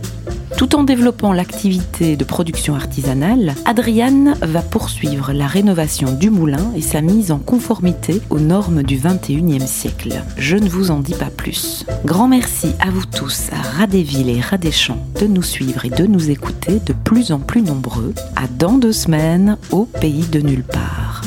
Tout 0.59 0.75
en 0.75 0.83
développant 0.83 1.33
l'activité 1.33 2.17
de 2.17 2.25
production 2.25 2.75
artisanale, 2.75 3.55
Adrienne 3.65 4.35
va 4.43 4.61
poursuivre 4.61 5.33
la 5.33 5.47
rénovation 5.47 6.11
du 6.11 6.31
moulin 6.31 6.73
et 6.75 6.81
sa 6.81 7.01
mise 7.01 7.31
en 7.31 7.39
conformité 7.39 8.21
aux 8.29 8.41
normes 8.41 8.83
du 8.83 8.99
21e 8.99 9.69
siècle. 9.69 10.21
Je 10.37 10.57
ne 10.57 10.69
vous 10.69 10.91
en 10.91 10.99
dis 10.99 11.15
pas 11.15 11.31
plus. 11.31 11.87
Grand 12.05 12.27
merci 12.27 12.73
à 12.81 12.91
vous 12.91 13.07
tous, 13.07 13.51
à 13.53 13.79
Radéville 13.79 14.31
et 14.31 14.41
Radéchamps, 14.41 15.07
de 15.21 15.29
nous 15.29 15.45
suivre 15.45 15.85
et 15.85 15.91
de 15.91 16.07
nous 16.07 16.29
écouter 16.29 16.81
de 16.85 16.93
plus 16.93 17.31
en 17.31 17.39
plus 17.39 17.63
nombreux. 17.63 18.13
À 18.35 18.49
dans 18.49 18.79
deux 18.79 18.93
semaines 18.93 19.59
au 19.71 19.85
pays 19.85 20.27
de 20.27 20.41
nulle 20.41 20.65
part. 20.65 21.23